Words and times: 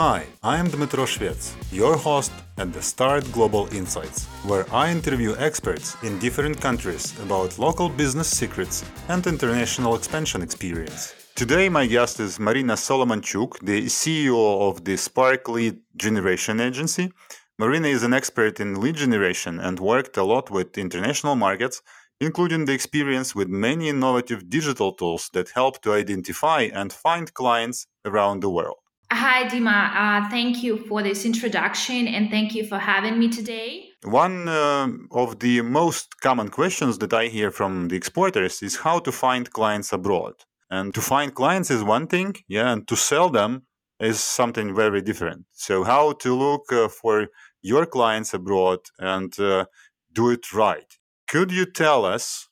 Hi, 0.00 0.24
I 0.42 0.56
am 0.56 0.68
Dmytro 0.68 1.04
Shvets, 1.04 1.52
your 1.70 1.94
host 1.94 2.32
at 2.56 2.72
the 2.72 2.80
Start 2.80 3.30
Global 3.32 3.68
Insights, 3.70 4.24
where 4.48 4.64
I 4.72 4.90
interview 4.90 5.34
experts 5.36 5.94
in 6.02 6.18
different 6.18 6.58
countries 6.58 7.12
about 7.20 7.58
local 7.58 7.90
business 7.90 8.28
secrets 8.28 8.82
and 9.08 9.26
international 9.26 9.94
expansion 9.94 10.40
experience. 10.40 11.14
Today, 11.34 11.68
my 11.68 11.84
guest 11.84 12.18
is 12.18 12.38
Maryna 12.38 12.76
Solomanchuk, 12.78 13.58
the 13.58 13.88
CEO 13.88 14.70
of 14.70 14.86
the 14.86 14.94
Sparklead 14.94 15.80
Generation 15.96 16.60
Agency. 16.60 17.12
Maryna 17.60 17.92
is 17.92 18.02
an 18.02 18.14
expert 18.14 18.58
in 18.58 18.80
lead 18.80 18.96
generation 18.96 19.60
and 19.60 19.78
worked 19.78 20.16
a 20.16 20.24
lot 20.24 20.50
with 20.50 20.78
international 20.78 21.36
markets, 21.36 21.82
including 22.22 22.64
the 22.64 22.72
experience 22.72 23.34
with 23.34 23.48
many 23.48 23.90
innovative 23.90 24.48
digital 24.48 24.92
tools 24.94 25.28
that 25.34 25.50
help 25.50 25.82
to 25.82 25.92
identify 25.92 26.62
and 26.72 26.90
find 26.90 27.34
clients 27.34 27.86
around 28.06 28.40
the 28.40 28.48
world. 28.48 28.78
Hi, 29.12 29.48
Dima. 29.48 29.90
Uh, 29.92 30.28
thank 30.30 30.62
you 30.62 30.76
for 30.76 31.02
this 31.02 31.24
introduction 31.24 32.06
and 32.06 32.30
thank 32.30 32.54
you 32.54 32.64
for 32.64 32.78
having 32.78 33.18
me 33.18 33.28
today. 33.28 33.90
One 34.04 34.48
uh, 34.48 34.88
of 35.10 35.40
the 35.40 35.62
most 35.62 36.20
common 36.20 36.48
questions 36.48 36.98
that 36.98 37.12
I 37.12 37.26
hear 37.26 37.50
from 37.50 37.88
the 37.88 37.96
exporters 37.96 38.62
is 38.62 38.76
how 38.76 39.00
to 39.00 39.10
find 39.10 39.50
clients 39.52 39.92
abroad. 39.92 40.34
And 40.70 40.94
to 40.94 41.00
find 41.00 41.34
clients 41.34 41.70
is 41.70 41.82
one 41.82 42.06
thing, 42.06 42.36
yeah, 42.46 42.72
and 42.72 42.86
to 42.86 42.94
sell 42.94 43.28
them 43.30 43.62
is 43.98 44.20
something 44.20 44.74
very 44.74 45.02
different. 45.02 45.46
So, 45.52 45.82
how 45.82 46.12
to 46.12 46.34
look 46.34 46.72
uh, 46.72 46.88
for 46.88 47.26
your 47.62 47.86
clients 47.86 48.32
abroad 48.32 48.78
and 48.98 49.38
uh, 49.40 49.66
do 50.12 50.30
it 50.30 50.52
right. 50.52 50.96
Could 51.28 51.50
you 51.52 51.66
tell 51.66 52.04
us 52.04 52.48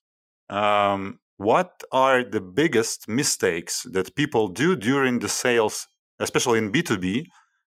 um, 0.50 1.20
what 1.36 1.82
are 1.92 2.24
the 2.24 2.40
biggest 2.40 3.08
mistakes 3.08 3.86
that 3.92 4.16
people 4.16 4.48
do 4.48 4.76
during 4.76 5.20
the 5.20 5.28
sales 5.28 5.87
especially 6.20 6.58
in 6.58 6.72
B2B, 6.72 7.26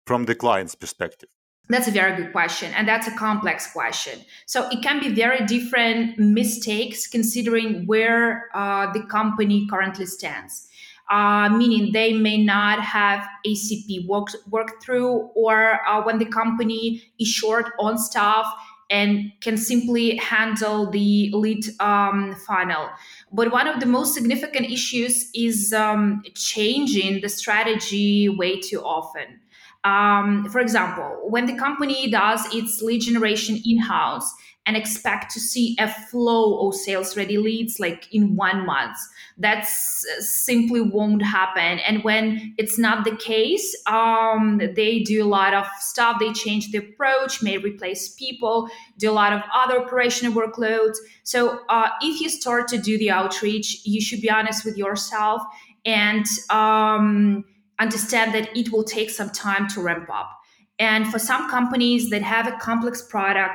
from 0.07 0.25
the 0.25 0.35
client's 0.35 0.75
perspective? 0.75 1.29
That's 1.69 1.89
a 1.89 1.91
very 1.91 2.17
good 2.17 2.33
question. 2.33 2.73
And 2.75 2.87
that's 2.87 3.09
a 3.09 3.11
complex 3.17 3.73
question. 3.73 4.21
So 4.47 4.69
it 4.69 4.83
can 4.83 5.01
be 5.01 5.13
very 5.13 5.45
different 5.47 6.19
mistakes 6.19 7.09
considering 7.09 7.87
where 7.87 8.49
uh, 8.55 8.93
the 8.93 9.03
company 9.07 9.67
currently 9.69 10.07
stands. 10.07 10.69
Uh, 11.11 11.49
meaning 11.49 11.93
they 11.93 12.13
may 12.13 12.43
not 12.43 12.81
have 12.81 13.25
ICP 13.47 14.07
work, 14.09 14.27
work 14.51 14.83
through, 14.83 15.31
or 15.37 15.81
uh, 15.87 16.03
when 16.03 16.19
the 16.19 16.25
company 16.25 17.03
is 17.21 17.29
short 17.29 17.71
on 17.79 17.97
staff 17.97 18.45
and 18.91 19.33
can 19.41 19.57
simply 19.57 20.17
handle 20.17 20.91
the 20.91 21.31
lead 21.33 21.65
um, 21.81 22.35
funnel. 22.47 22.89
But 23.33 23.53
one 23.53 23.67
of 23.67 23.81
the 23.81 23.87
most 23.87 24.15
significant 24.15 24.71
issues 24.71 25.31
is 25.35 25.73
um, 25.73 26.23
changing 26.35 27.21
the 27.21 27.29
strategy 27.29 28.29
way 28.29 28.61
too 28.61 28.81
often. 28.83 29.41
Um, 29.85 30.49
for 30.51 30.61
example, 30.61 31.21
when 31.29 31.47
the 31.47 31.57
company 31.57 32.11
does 32.11 32.45
its 32.55 32.83
lead 32.83 33.03
generation 33.03 33.61
in 33.65 33.79
house, 33.79 34.33
and 34.67 34.77
expect 34.77 35.31
to 35.33 35.41
see 35.41 35.77
a 35.79 35.89
flow 35.89 36.67
of 36.67 36.75
sales 36.75 37.17
ready 37.17 37.39
leads 37.39 37.79
like 37.79 38.13
in 38.13 38.35
one 38.35 38.67
month. 38.67 38.99
That 39.39 39.67
simply 39.67 40.81
won't 40.81 41.23
happen. 41.23 41.79
And 41.81 42.03
when 42.03 42.55
it's 42.59 42.79
not 42.79 43.05
the 43.05 43.15
case, 43.17 43.77
um, 43.87 44.61
they 44.75 45.01
do 45.01 45.25
a 45.25 45.29
lot 45.29 45.55
of 45.55 45.67
stuff. 45.79 46.17
They 46.19 46.33
change 46.33 46.73
the 46.73 46.79
approach, 46.79 47.43
may 47.43 47.59
replace 47.59 48.15
people, 48.15 48.69
do 48.99 49.11
a 49.11 49.13
lot 49.13 49.33
of 49.33 49.43
other 49.55 49.81
operational 49.81 50.35
workloads. 50.35 50.97
So 51.23 51.61
uh, 51.69 51.89
if 52.01 52.21
you 52.21 52.29
start 52.29 52.67
to 52.69 52.79
do 52.79 52.99
the 52.99 53.11
outreach, 53.11 53.83
you 53.85 54.01
should 54.01 54.21
be 54.21 54.31
honest 54.31 54.65
with 54.65 54.77
yourself 54.77 55.43
and 55.85 56.27
um, 56.51 57.45
understand 57.79 58.35
that 58.35 58.57
it 58.57 58.73
will 58.73 58.85
take 58.85 59.11
some 59.11 59.31
time 59.31 59.69
to 59.69 59.81
ramp 59.81 60.09
up. 60.13 60.31
And 60.79 61.11
for 61.11 61.19
some 61.19 61.49
companies 61.49 62.11
that 62.11 62.23
have 62.23 62.47
a 62.47 62.57
complex 62.59 63.01
product, 63.01 63.55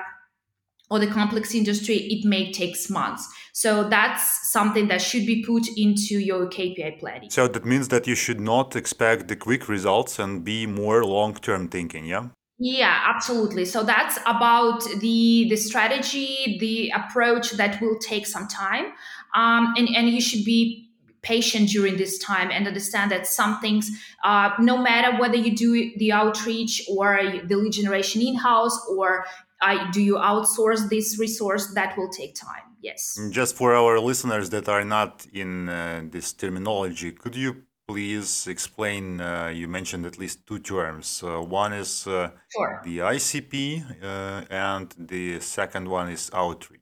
or 0.92 1.00
the 1.00 1.08
complex 1.08 1.56
industry, 1.56 1.96
it 1.96 2.26
may 2.26 2.52
take 2.52 2.76
months. 2.90 3.26
So 3.54 3.88
that's 3.88 4.52
something 4.52 4.90
that 4.90 5.02
should 5.02 5.26
be 5.26 5.42
put 5.42 5.66
into 5.78 6.20
your 6.20 6.48
KPI 6.48 7.00
planning. 7.00 7.30
So 7.30 7.48
that 7.48 7.66
means 7.66 7.88
that 7.88 8.08
you 8.08 8.16
should 8.16 8.42
not 8.42 8.76
expect 8.76 9.30
the 9.30 9.38
quick 9.38 9.70
results 9.70 10.20
and 10.20 10.44
be 10.44 10.66
more 10.66 11.06
long-term 11.06 11.70
thinking, 11.70 12.06
yeah? 12.06 12.28
Yeah, 12.60 12.96
absolutely. 13.16 13.66
So 13.66 13.84
that's 13.84 14.20
about 14.28 14.84
the 15.00 15.48
the 15.50 15.56
strategy, 15.56 16.58
the 16.60 16.92
approach 16.94 17.52
that 17.52 17.82
will 17.82 17.98
take 17.98 18.28
some 18.28 18.48
time, 18.48 18.86
um, 19.34 19.74
and 19.78 19.88
and 19.96 20.10
you 20.10 20.22
should 20.22 20.46
be 20.46 20.92
patient 21.24 21.70
during 21.70 21.98
this 21.98 22.20
time 22.20 22.50
and 22.52 22.68
understand 22.68 23.10
that 23.12 23.26
some 23.26 23.60
things, 23.62 23.90
uh, 24.24 24.50
no 24.60 24.78
matter 24.78 25.18
whether 25.20 25.38
you 25.38 25.56
do 25.56 25.92
the 25.98 26.12
outreach 26.12 26.84
or 26.90 27.20
the 27.46 27.56
lead 27.56 27.74
generation 27.74 28.22
in 28.22 28.36
house 28.36 28.78
or 28.90 29.26
I, 29.62 29.90
do 29.92 30.02
you 30.02 30.16
outsource 30.16 30.90
this 30.90 31.20
resource? 31.20 31.74
That 31.74 31.98
will 31.98 32.10
take 32.10 32.36
time. 32.36 32.72
Yes. 32.82 33.18
Mm, 33.20 33.32
just 33.32 33.56
for 33.56 33.76
our 33.76 34.00
listeners 34.00 34.50
that 34.50 34.68
are 34.68 34.84
not 34.84 35.26
in 35.32 35.70
uh, 35.70 36.02
this 36.10 36.34
terminology 36.34 37.12
could 37.12 37.36
you 37.36 37.64
please 37.88 38.48
explain 38.48 39.22
uh, 39.22 39.52
you 39.54 39.68
mentioned 39.68 40.06
at 40.06 40.18
least 40.18 40.48
two 40.48 40.60
terms. 40.60 41.22
Uh, 41.24 41.42
one 41.42 41.74
is 41.74 42.08
uh, 42.08 42.30
sure. 42.56 42.82
the 42.84 43.00
icp 43.00 43.84
uh, 44.02 44.46
and 44.50 44.96
the 44.98 45.40
second 45.40 45.88
one 45.88 46.10
is 46.10 46.32
outreach 46.34 46.81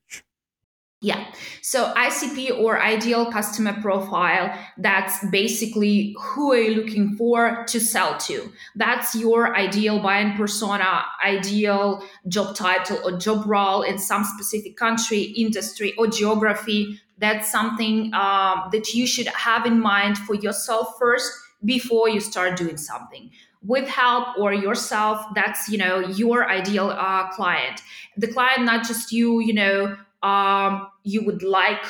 yeah. 1.01 1.31
So 1.61 1.93
ICP 1.93 2.59
or 2.59 2.81
ideal 2.81 3.31
customer 3.31 3.79
profile, 3.81 4.53
that's 4.77 5.25
basically 5.29 6.13
who 6.19 6.51
are 6.51 6.57
you 6.57 6.81
looking 6.81 7.15
for 7.15 7.63
to 7.67 7.79
sell 7.79 8.17
to? 8.17 8.51
That's 8.75 9.15
your 9.15 9.55
ideal 9.55 9.99
buying 9.99 10.35
persona, 10.35 11.05
ideal 11.23 12.03
job 12.27 12.53
title 12.53 12.99
or 13.05 13.17
job 13.17 13.45
role 13.47 13.81
in 13.81 13.97
some 13.97 14.25
specific 14.25 14.75
country, 14.75 15.21
industry, 15.21 15.93
or 15.97 16.07
geography. 16.07 16.99
That's 17.17 17.49
something 17.49 18.13
um, 18.13 18.67
that 18.73 18.93
you 18.93 19.07
should 19.07 19.27
have 19.27 19.65
in 19.65 19.79
mind 19.79 20.17
for 20.17 20.35
yourself 20.35 20.95
first 20.99 21.31
before 21.63 22.09
you 22.09 22.19
start 22.19 22.57
doing 22.57 22.77
something 22.77 23.31
with 23.61 23.87
help 23.89 24.37
or 24.37 24.53
yourself 24.53 25.21
that's 25.35 25.67
you 25.67 25.77
know 25.77 25.99
your 25.99 26.49
ideal 26.49 26.91
uh, 26.91 27.27
client 27.31 27.81
the 28.15 28.27
client 28.27 28.63
not 28.63 28.87
just 28.87 29.11
you 29.11 29.41
you 29.41 29.53
know 29.53 29.97
um, 30.23 30.87
you 31.03 31.23
would 31.25 31.43
like 31.43 31.83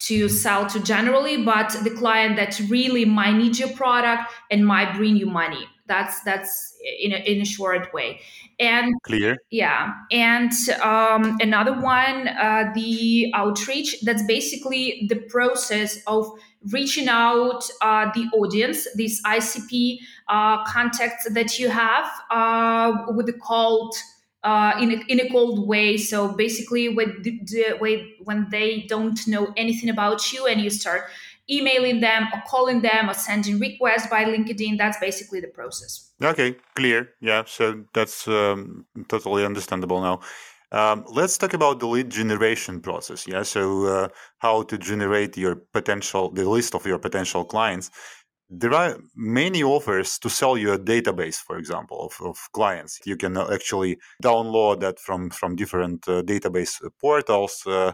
to 0.00 0.28
sell 0.28 0.66
to 0.66 0.80
generally, 0.80 1.42
but 1.44 1.76
the 1.82 1.90
client 1.90 2.36
that 2.36 2.60
really 2.68 3.04
might 3.04 3.36
need 3.36 3.58
your 3.58 3.70
product 3.70 4.30
and 4.50 4.66
might 4.66 4.94
bring 4.94 5.16
you 5.16 5.26
money. 5.26 5.66
That's 5.86 6.22
that's 6.22 6.74
in 7.00 7.12
a, 7.12 7.16
in 7.16 7.40
a 7.40 7.44
short 7.44 7.92
way. 7.94 8.20
And 8.60 8.92
clear. 9.02 9.38
Yeah, 9.50 9.94
and 10.12 10.52
um, 10.82 11.38
another 11.40 11.72
one, 11.72 12.28
uh, 12.28 12.70
the 12.74 13.32
outreach. 13.34 14.00
That's 14.02 14.22
basically 14.26 15.06
the 15.08 15.16
process 15.16 15.98
of 16.06 16.30
reaching 16.70 17.08
out 17.08 17.64
uh, 17.80 18.10
the 18.14 18.26
audience, 18.36 18.86
this 18.94 19.22
ICP 19.22 19.98
uh, 20.28 20.64
contacts 20.64 21.28
that 21.30 21.58
you 21.58 21.70
have 21.70 22.10
uh, 22.30 22.92
with 23.14 23.26
the 23.26 23.32
called 23.32 23.94
uh, 24.44 24.72
in, 24.80 24.92
a, 24.92 25.02
in 25.08 25.20
a 25.20 25.28
cold 25.30 25.66
way. 25.66 25.96
So 25.96 26.28
basically, 26.32 26.88
when, 26.88 27.22
the, 27.22 27.40
the, 27.44 28.04
when 28.24 28.46
they 28.50 28.82
don't 28.88 29.26
know 29.26 29.52
anything 29.56 29.90
about 29.90 30.32
you 30.32 30.46
and 30.46 30.60
you 30.60 30.70
start 30.70 31.02
emailing 31.50 32.00
them 32.00 32.28
or 32.32 32.42
calling 32.46 32.82
them 32.82 33.08
or 33.08 33.14
sending 33.14 33.58
requests 33.58 34.06
by 34.08 34.24
LinkedIn, 34.24 34.78
that's 34.78 34.98
basically 35.00 35.40
the 35.40 35.48
process. 35.48 36.10
Okay, 36.22 36.56
clear. 36.74 37.10
Yeah, 37.20 37.44
so 37.46 37.84
that's 37.94 38.28
um, 38.28 38.86
totally 39.08 39.44
understandable 39.44 40.00
now. 40.00 40.20
Um, 40.70 41.04
let's 41.08 41.38
talk 41.38 41.54
about 41.54 41.80
the 41.80 41.86
lead 41.86 42.10
generation 42.10 42.80
process. 42.80 43.26
Yeah, 43.26 43.42
so 43.42 43.86
uh, 43.86 44.08
how 44.38 44.62
to 44.64 44.76
generate 44.76 45.38
your 45.38 45.56
potential, 45.72 46.30
the 46.30 46.48
list 46.48 46.74
of 46.74 46.84
your 46.84 46.98
potential 46.98 47.44
clients 47.44 47.90
there 48.50 48.72
are 48.72 48.98
many 49.14 49.62
offers 49.62 50.18
to 50.18 50.30
sell 50.30 50.56
you 50.56 50.72
a 50.72 50.78
database 50.78 51.36
for 51.36 51.58
example 51.58 52.06
of, 52.06 52.26
of 52.26 52.36
clients. 52.52 53.00
You 53.04 53.16
can 53.16 53.36
actually 53.36 53.98
download 54.22 54.80
that 54.80 54.98
from 54.98 55.30
from 55.30 55.56
different 55.56 56.08
uh, 56.08 56.22
database 56.22 56.80
portals 57.00 57.62
uh, 57.66 57.92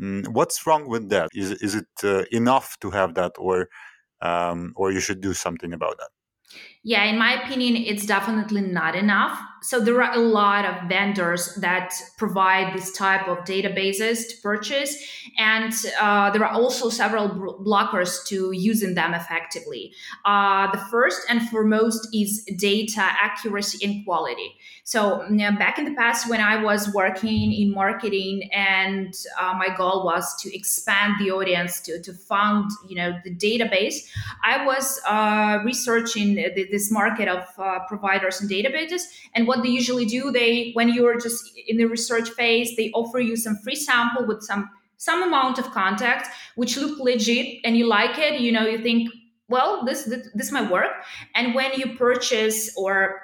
mm, 0.00 0.26
what's 0.28 0.66
wrong 0.66 0.88
with 0.88 1.10
that? 1.10 1.28
Is, 1.34 1.50
is 1.62 1.74
it 1.74 1.88
uh, 2.04 2.24
enough 2.32 2.78
to 2.80 2.90
have 2.90 3.14
that 3.14 3.32
or 3.38 3.68
um, 4.22 4.72
or 4.76 4.92
you 4.92 5.00
should 5.00 5.20
do 5.20 5.34
something 5.34 5.72
about 5.72 5.98
that 5.98 6.10
yeah, 6.82 7.04
in 7.04 7.18
my 7.18 7.42
opinion, 7.42 7.76
it's 7.76 8.06
definitely 8.06 8.62
not 8.62 8.96
enough. 8.96 9.38
So 9.62 9.78
there 9.78 10.02
are 10.02 10.14
a 10.14 10.18
lot 10.18 10.64
of 10.64 10.88
vendors 10.88 11.54
that 11.56 11.92
provide 12.16 12.72
this 12.74 12.92
type 12.92 13.28
of 13.28 13.38
databases 13.40 14.26
to 14.30 14.36
purchase, 14.42 14.96
and 15.36 15.74
uh, 16.00 16.30
there 16.30 16.42
are 16.42 16.52
also 16.52 16.88
several 16.88 17.28
blockers 17.28 18.26
to 18.28 18.52
using 18.52 18.94
them 18.94 19.12
effectively. 19.12 19.92
Uh, 20.24 20.72
the 20.72 20.78
first 20.90 21.26
and 21.28 21.46
foremost 21.50 22.08
is 22.14 22.42
data 22.56 23.02
accuracy 23.02 23.86
and 23.86 24.02
quality. 24.06 24.56
So 24.84 25.24
back 25.58 25.78
in 25.78 25.84
the 25.84 25.94
past, 25.94 26.28
when 26.30 26.40
I 26.40 26.62
was 26.62 26.92
working 26.94 27.52
in 27.52 27.70
marketing, 27.72 28.48
and 28.52 29.14
uh, 29.38 29.54
my 29.58 29.68
goal 29.76 30.06
was 30.06 30.34
to 30.42 30.56
expand 30.56 31.14
the 31.20 31.30
audience 31.30 31.80
to 31.82 32.00
to 32.00 32.14
found 32.14 32.70
you 32.88 32.96
know 32.96 33.12
the 33.24 33.34
database, 33.34 33.96
I 34.42 34.64
was 34.64 34.98
uh, 35.06 35.58
researching 35.66 36.34
the 36.36 36.69
this 36.70 36.90
market 36.90 37.28
of 37.28 37.44
uh, 37.58 37.80
providers 37.88 38.40
and 38.40 38.50
databases. 38.50 39.02
And 39.34 39.46
what 39.46 39.62
they 39.62 39.68
usually 39.68 40.04
do, 40.04 40.30
they 40.30 40.70
when 40.72 40.88
you're 40.88 41.18
just 41.18 41.50
in 41.66 41.76
the 41.76 41.86
research 41.86 42.30
phase, 42.30 42.76
they 42.76 42.90
offer 42.92 43.20
you 43.20 43.36
some 43.36 43.56
free 43.56 43.76
sample 43.76 44.26
with 44.26 44.42
some 44.42 44.70
some 45.00 45.22
amount 45.22 45.58
of 45.58 45.64
contacts 45.70 46.28
which 46.56 46.76
look 46.76 46.98
legit 47.00 47.58
and 47.64 47.74
you 47.74 47.86
like 47.86 48.18
it 48.18 48.38
you 48.38 48.52
know 48.52 48.66
you 48.66 48.76
think 48.82 49.08
well 49.48 49.82
this 49.86 50.04
this, 50.04 50.28
this 50.34 50.52
might 50.52 50.70
work 50.70 50.92
and 51.34 51.54
when 51.54 51.72
you 51.72 51.96
purchase 51.96 52.70
or 52.76 53.22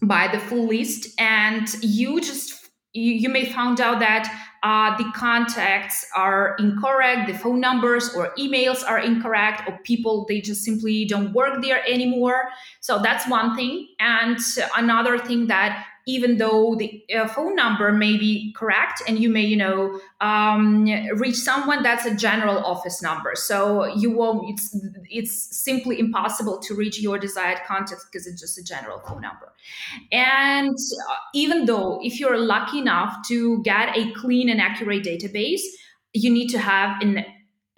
buy 0.00 0.28
the 0.28 0.38
full 0.38 0.68
list 0.68 1.08
and 1.20 1.74
you 1.82 2.20
just 2.20 2.70
you, 2.92 3.12
you 3.12 3.28
may 3.28 3.44
found 3.44 3.80
out 3.80 3.98
that 3.98 4.32
uh, 4.62 4.96
the 4.96 5.10
contacts 5.14 6.06
are 6.16 6.56
incorrect, 6.58 7.30
the 7.30 7.38
phone 7.38 7.60
numbers 7.60 8.14
or 8.14 8.32
emails 8.38 8.84
are 8.86 8.98
incorrect, 8.98 9.68
or 9.68 9.78
people 9.84 10.26
they 10.28 10.40
just 10.40 10.64
simply 10.64 11.04
don't 11.04 11.32
work 11.32 11.62
there 11.62 11.82
anymore. 11.88 12.48
So 12.80 12.98
that's 12.98 13.28
one 13.28 13.56
thing. 13.56 13.88
And 14.00 14.38
another 14.76 15.18
thing 15.18 15.46
that 15.46 15.86
even 16.08 16.38
though 16.38 16.74
the 16.74 17.04
uh, 17.14 17.28
phone 17.28 17.54
number 17.54 17.92
may 17.92 18.16
be 18.16 18.52
correct 18.56 19.02
and 19.06 19.18
you 19.18 19.28
may 19.28 19.44
you 19.44 19.56
know 19.56 20.00
um, 20.20 20.86
reach 21.16 21.36
someone 21.36 21.82
that's 21.82 22.06
a 22.06 22.16
general 22.16 22.58
office 22.64 23.00
number. 23.02 23.32
So 23.34 23.86
you 23.94 24.10
won't 24.10 24.50
it's 24.50 24.76
it's 25.10 25.56
simply 25.64 26.00
impossible 26.00 26.58
to 26.60 26.74
reach 26.74 26.98
your 27.00 27.18
desired 27.18 27.60
contact 27.66 28.02
because 28.10 28.26
it's 28.26 28.40
just 28.40 28.58
a 28.58 28.64
general 28.64 28.98
phone 29.00 29.20
number. 29.20 29.52
And 30.10 30.70
uh, 31.10 31.14
even 31.34 31.66
though 31.66 32.00
if 32.02 32.18
you're 32.18 32.38
lucky 32.38 32.78
enough 32.78 33.14
to 33.28 33.62
get 33.62 33.96
a 33.96 34.10
clean 34.14 34.48
and 34.48 34.60
accurate 34.60 35.04
database 35.04 35.60
you 36.14 36.30
need 36.32 36.48
to 36.48 36.58
have 36.58 37.00
an 37.02 37.24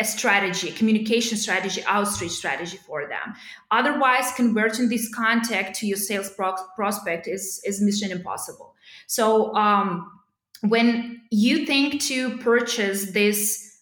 a 0.01 0.05
strategy, 0.05 0.71
a 0.71 0.73
communication 0.73 1.37
strategy, 1.37 1.83
outreach 1.87 2.33
strategy 2.33 2.79
for 2.79 3.07
them. 3.07 3.35
Otherwise, 3.71 4.33
converting 4.35 4.89
this 4.89 5.13
contact 5.15 5.79
to 5.79 5.87
your 5.87 5.99
sales 5.99 6.31
pro- 6.31 6.57
prospect 6.75 7.29
is, 7.29 7.61
is 7.65 7.81
mission 7.81 8.11
impossible. 8.11 8.75
So 9.07 9.55
um, 9.55 10.11
when 10.63 11.21
you 11.31 11.67
think 11.67 12.01
to 12.03 12.39
purchase 12.39 13.13
this, 13.13 13.79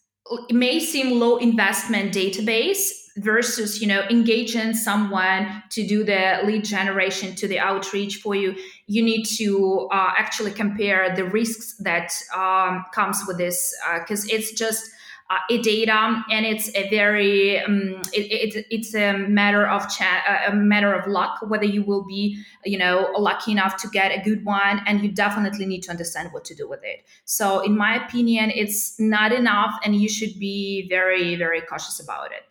it 0.48 0.54
may 0.54 0.80
seem 0.80 1.18
low 1.18 1.36
investment 1.36 2.12
database 2.12 2.90
versus 3.18 3.80
you 3.80 3.88
know 3.88 4.02
engaging 4.10 4.72
someone 4.74 5.62
to 5.70 5.84
do 5.86 6.04
the 6.04 6.40
lead 6.44 6.64
generation 6.64 7.34
to 7.34 7.48
the 7.48 7.58
outreach 7.58 8.16
for 8.16 8.36
you 8.36 8.54
you 8.86 9.02
need 9.02 9.24
to 9.24 9.88
uh, 9.90 10.12
actually 10.16 10.52
compare 10.52 11.16
the 11.16 11.24
risks 11.24 11.76
that 11.78 12.12
um, 12.36 12.84
comes 12.94 13.20
with 13.26 13.36
this 13.36 13.74
because 13.98 14.24
uh, 14.24 14.28
it's 14.30 14.52
just 14.52 14.88
uh, 15.30 15.36
a 15.50 15.58
data 15.60 16.24
and 16.30 16.46
it's 16.46 16.74
a 16.74 16.88
very 16.88 17.60
um, 17.60 18.00
it, 18.14 18.54
it, 18.56 18.66
it's 18.70 18.94
a 18.94 19.12
matter 19.12 19.66
of 19.66 19.86
cha- 19.90 20.24
a 20.46 20.54
matter 20.54 20.94
of 20.94 21.06
luck 21.06 21.38
whether 21.48 21.66
you 21.66 21.82
will 21.82 22.04
be 22.06 22.42
you 22.64 22.78
know 22.78 23.12
lucky 23.18 23.52
enough 23.52 23.76
to 23.76 23.88
get 23.88 24.10
a 24.10 24.22
good 24.22 24.42
one 24.44 24.80
and 24.86 25.02
you 25.02 25.10
definitely 25.10 25.66
need 25.66 25.82
to 25.82 25.90
understand 25.90 26.30
what 26.32 26.44
to 26.46 26.54
do 26.54 26.66
with 26.66 26.80
it. 26.82 27.04
So 27.24 27.60
in 27.60 27.76
my 27.76 28.02
opinion 28.06 28.50
it's 28.54 28.98
not 28.98 29.32
enough 29.32 29.74
and 29.84 29.94
you 29.94 30.08
should 30.08 30.38
be 30.38 30.86
very 30.88 31.36
very 31.36 31.60
cautious 31.60 32.00
about 32.00 32.32
it. 32.32 32.44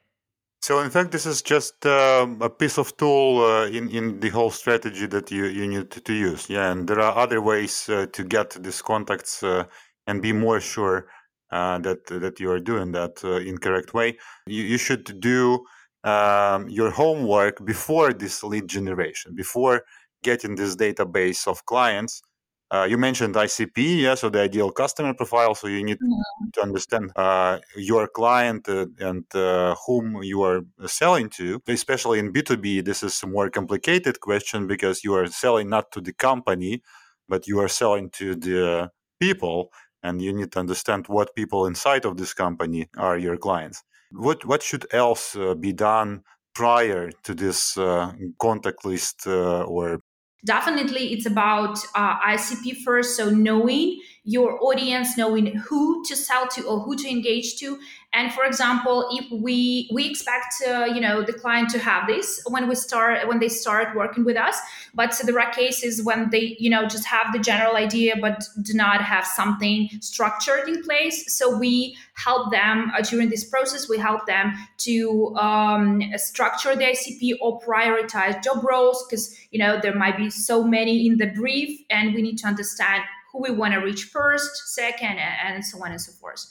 So 0.61 0.79
in 0.79 0.89
fact, 0.89 1.11
this 1.11 1.25
is 1.25 1.41
just 1.41 1.85
uh, 1.85 2.27
a 2.41 2.49
piece 2.49 2.77
of 2.77 2.97
tool 2.97 3.43
uh, 3.43 3.67
in 3.67 3.89
in 3.89 4.19
the 4.19 4.29
whole 4.29 4.51
strategy 4.51 5.07
that 5.07 5.31
you 5.31 5.45
you 5.45 5.65
need 5.65 5.89
to, 5.91 6.01
to 6.01 6.13
use. 6.13 6.49
Yeah, 6.49 6.71
and 6.71 6.87
there 6.87 6.99
are 6.99 7.15
other 7.17 7.41
ways 7.41 7.87
uh, 7.89 8.07
to 8.11 8.23
get 8.23 8.49
these 8.61 8.81
contacts 8.81 9.43
uh, 9.43 9.63
and 10.07 10.21
be 10.21 10.33
more 10.33 10.59
sure 10.59 11.07
uh, 11.51 11.79
that 11.79 12.05
that 12.07 12.39
you 12.39 12.51
are 12.51 12.59
doing 12.59 12.91
that 12.91 13.23
uh, 13.23 13.37
in 13.37 13.57
correct 13.57 13.93
way. 13.93 14.17
You, 14.45 14.63
you 14.63 14.77
should 14.77 15.19
do 15.19 15.65
um, 16.03 16.69
your 16.69 16.91
homework 16.91 17.65
before 17.65 18.13
this 18.13 18.43
lead 18.43 18.67
generation, 18.67 19.35
before 19.35 19.83
getting 20.23 20.55
this 20.55 20.75
database 20.75 21.47
of 21.47 21.65
clients. 21.65 22.21
Uh, 22.69 22.85
you 22.89 22.97
mentioned 22.97 23.33
ICP, 23.33 24.01
yeah, 24.01 24.13
so 24.15 24.29
the 24.29 24.41
ideal 24.41 24.71
customer 24.71 25.13
profile. 25.13 25.55
So 25.55 25.67
you 25.67 25.83
need 25.83 25.99
mm-hmm. 25.99 26.49
to 26.53 26.61
understand 26.61 27.11
uh, 27.15 27.59
your 27.77 28.09
client 28.09 28.67
uh, 28.67 28.87
and 28.99 29.23
uh, 29.33 29.75
whom 29.85 30.21
you 30.21 30.41
are 30.41 30.61
selling 30.85 31.29
to. 31.37 31.61
Especially 31.67 32.19
in 32.19 32.33
B2B, 32.33 32.83
this 32.83 33.03
is 33.03 33.23
a 33.23 33.27
more 33.27 33.49
complicated 33.49 34.19
question 34.19 34.67
because 34.67 35.01
you 35.05 35.13
are 35.13 35.27
selling 35.27 35.69
not 35.69 35.93
to 35.93 36.01
the 36.01 36.11
company, 36.11 36.81
but 37.29 37.47
you 37.47 37.57
are 37.59 37.69
selling 37.69 38.09
to 38.11 38.35
the 38.35 38.91
people 39.19 39.71
and 40.03 40.21
you 40.21 40.33
need 40.33 40.51
to 40.51 40.59
understand 40.59 41.07
what 41.07 41.35
people 41.35 41.65
inside 41.65 42.05
of 42.05 42.17
this 42.17 42.33
company 42.33 42.89
are 42.97 43.17
your 43.17 43.37
clients. 43.37 43.83
What 44.11 44.45
what 44.45 44.63
should 44.63 44.85
else 44.91 45.35
uh, 45.35 45.53
be 45.53 45.73
done 45.73 46.23
prior 46.57 47.11
to 47.23 47.35
this 47.35 47.77
uh, 47.77 48.11
contact 48.39 48.83
list 48.83 49.27
uh, 49.27 49.63
or 49.63 49.99
definitely 50.45 51.13
it's 51.13 51.25
about 51.25 51.77
uh, 51.95 52.17
icp 52.33 52.75
first 52.83 53.15
so 53.15 53.29
knowing 53.29 53.99
your 54.27 54.61
audience 54.61 55.17
knowing 55.17 55.55
who 55.55 56.03
to 56.03 56.13
sell 56.13 56.47
to 56.49 56.61
or 56.67 56.81
who 56.81 56.97
to 56.97 57.09
engage 57.09 57.55
to. 57.55 57.79
And 58.11 58.33
for 58.33 58.43
example 58.43 59.07
if 59.11 59.25
we 59.31 59.89
we 59.93 60.09
expect 60.09 60.53
uh, 60.67 60.85
you 60.85 60.99
know 60.99 61.21
the 61.21 61.31
client 61.31 61.69
to 61.69 61.79
have 61.79 62.07
this 62.07 62.41
when 62.47 62.67
we 62.67 62.75
start 62.75 63.25
when 63.27 63.39
they 63.39 63.47
start 63.47 63.95
working 63.95 64.25
with 64.25 64.35
us. 64.35 64.59
But 64.93 65.19
there 65.23 65.39
are 65.39 65.51
cases 65.51 66.03
when 66.03 66.29
they 66.29 66.57
you 66.59 66.69
know 66.69 66.87
just 66.87 67.05
have 67.05 67.31
the 67.31 67.39
general 67.39 67.77
idea 67.77 68.15
but 68.19 68.43
do 68.61 68.73
not 68.73 69.01
have 69.01 69.25
something 69.25 69.89
structured 70.01 70.67
in 70.67 70.83
place. 70.83 71.33
So 71.33 71.57
we 71.57 71.95
help 72.15 72.51
them 72.51 72.91
uh, 72.97 73.01
during 73.01 73.29
this 73.29 73.45
process 73.45 73.87
we 73.87 73.97
help 73.97 74.25
them 74.25 74.53
to 74.77 75.35
um, 75.37 76.01
structure 76.15 76.75
the 76.75 76.83
icp 76.83 77.33
or 77.41 77.59
prioritize 77.61 78.43
job 78.43 78.63
roles 78.63 79.05
because 79.05 79.37
you 79.51 79.59
know 79.59 79.79
there 79.79 79.95
might 79.95 80.17
be 80.17 80.29
so 80.29 80.63
many 80.63 81.05
in 81.05 81.17
the 81.17 81.27
brief 81.27 81.79
and 81.91 82.15
we 82.15 82.21
need 82.21 82.37
to 82.37 82.47
understand 82.47 83.03
who 83.31 83.41
we 83.41 83.51
want 83.51 83.73
to 83.73 83.79
reach 83.79 84.03
first 84.05 84.73
second 84.73 85.17
and 85.19 85.63
so 85.63 85.83
on 85.83 85.91
and 85.91 86.01
so 86.01 86.11
forth 86.13 86.45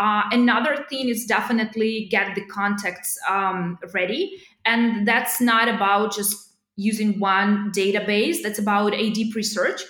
uh, 0.00 0.22
another 0.32 0.86
thing 0.88 1.10
is 1.10 1.26
definitely 1.26 2.08
get 2.10 2.34
the 2.34 2.44
contacts 2.46 3.18
um, 3.28 3.78
ready. 3.92 4.42
And 4.64 5.06
that's 5.06 5.42
not 5.42 5.68
about 5.68 6.14
just 6.14 6.54
using 6.76 7.18
one 7.20 7.70
database, 7.72 8.42
that's 8.42 8.58
about 8.58 8.94
a 8.94 9.10
deep 9.10 9.34
research 9.34 9.82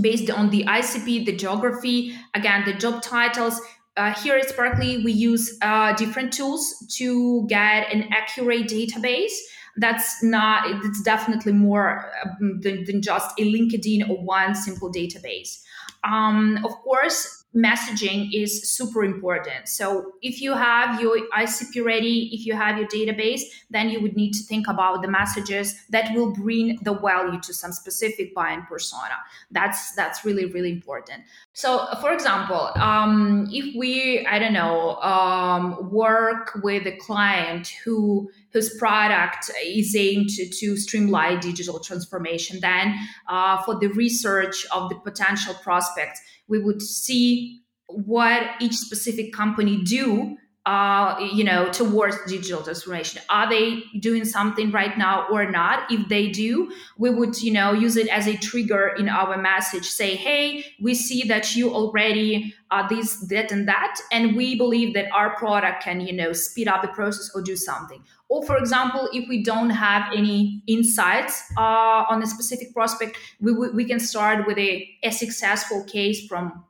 based 0.00 0.30
on 0.30 0.48
the 0.50 0.64
ICP, 0.64 1.26
the 1.26 1.36
geography, 1.36 2.16
again, 2.34 2.64
the 2.64 2.72
job 2.72 3.02
titles. 3.02 3.60
Uh, 3.96 4.12
here 4.14 4.34
at 4.36 4.48
Sparklead, 4.48 5.04
we 5.04 5.12
use 5.12 5.56
uh, 5.62 5.92
different 5.92 6.32
tools 6.32 6.84
to 6.96 7.46
get 7.46 7.92
an 7.92 8.08
accurate 8.12 8.66
database. 8.66 9.34
That's 9.76 10.22
not, 10.22 10.84
it's 10.84 11.02
definitely 11.02 11.52
more 11.52 12.10
um, 12.24 12.60
than, 12.62 12.84
than, 12.84 13.02
just 13.02 13.38
a 13.38 13.42
LinkedIn 13.42 14.08
or 14.08 14.16
one 14.24 14.54
simple 14.54 14.90
database. 14.90 15.62
Um, 16.04 16.58
of 16.64 16.72
course, 16.82 17.44
messaging 17.54 18.30
is 18.32 18.68
super 18.68 19.04
important. 19.04 19.68
So 19.68 20.14
if 20.22 20.40
you 20.40 20.54
have 20.54 21.00
your 21.00 21.18
ICP 21.36 21.84
ready, 21.84 22.30
if 22.32 22.44
you 22.46 22.54
have 22.54 22.76
your 22.76 22.88
database, 22.88 23.42
then 23.70 23.88
you 23.88 24.00
would 24.02 24.16
need 24.16 24.32
to 24.32 24.42
think 24.42 24.66
about 24.66 25.02
the 25.02 25.08
messages 25.08 25.74
that 25.90 26.12
will 26.14 26.32
bring 26.32 26.78
the 26.82 26.94
value 26.94 27.40
to 27.40 27.54
some 27.54 27.72
specific 27.72 28.34
buying 28.34 28.62
persona. 28.62 29.14
That's 29.52 29.94
that's 29.94 30.24
really 30.24 30.46
really 30.46 30.72
important. 30.72 31.22
So 31.52 31.86
for 32.00 32.12
example, 32.12 32.70
um, 32.74 33.48
if 33.52 33.76
we 33.76 34.26
I 34.26 34.38
don't 34.38 34.52
know 34.52 34.96
um, 34.96 35.90
work 35.92 36.58
with 36.62 36.86
a 36.86 36.96
client 36.96 37.68
who 37.84 38.30
whose 38.54 38.74
product 38.78 39.50
is 39.62 39.94
aimed 39.94 40.30
to, 40.30 40.48
to 40.48 40.76
streamline 40.78 41.40
digital 41.40 41.78
transformation, 41.80 42.60
then 42.60 42.94
uh, 43.28 43.60
for 43.64 43.78
the 43.78 43.88
research 43.88 44.64
of 44.72 44.88
the 44.88 44.94
potential 45.00 45.52
prospects 45.62 46.20
we 46.48 46.58
would 46.58 46.82
see 46.82 47.62
what 47.88 48.42
each 48.60 48.76
specific 48.76 49.32
company 49.32 49.82
do 49.82 50.36
uh, 50.66 51.14
you 51.32 51.44
know 51.44 51.70
towards 51.70 52.16
digital 52.26 52.62
transformation. 52.62 53.20
Are 53.28 53.48
they 53.48 53.82
doing 53.98 54.24
something 54.24 54.70
right 54.70 54.96
now 54.96 55.26
or 55.30 55.50
not? 55.50 55.90
If 55.90 56.08
they 56.08 56.30
do 56.30 56.72
we 56.96 57.10
would 57.10 57.40
you 57.42 57.52
know 57.52 57.72
use 57.72 57.96
it 57.96 58.08
as 58.08 58.26
a 58.26 58.36
trigger 58.36 58.88
in 58.98 59.08
our 59.08 59.36
message. 59.36 59.84
Say 59.84 60.14
hey 60.14 60.64
we 60.80 60.94
see 60.94 61.28
that 61.28 61.54
you 61.54 61.74
already 61.74 62.54
uh, 62.70 62.88
this 62.88 63.16
that 63.28 63.52
and 63.52 63.68
that 63.68 64.00
and 64.10 64.34
we 64.34 64.56
believe 64.56 64.94
that 64.94 65.12
our 65.12 65.36
product 65.36 65.82
can 65.82 66.00
you 66.00 66.14
know 66.14 66.32
speed 66.32 66.66
up 66.66 66.80
the 66.80 66.88
process 66.88 67.30
or 67.34 67.42
do 67.42 67.56
something. 67.56 68.02
Or 68.30 68.42
for 68.46 68.56
example 68.56 69.10
if 69.12 69.28
we 69.28 69.42
don't 69.42 69.70
have 69.70 70.10
any 70.14 70.62
insights 70.66 71.44
uh, 71.58 72.04
on 72.08 72.22
a 72.22 72.26
specific 72.26 72.72
prospect 72.72 73.18
we, 73.38 73.52
we 73.52 73.84
can 73.84 74.00
start 74.00 74.46
with 74.46 74.56
a, 74.56 74.88
a 75.02 75.10
successful 75.10 75.84
case 75.84 76.26
from 76.26 76.64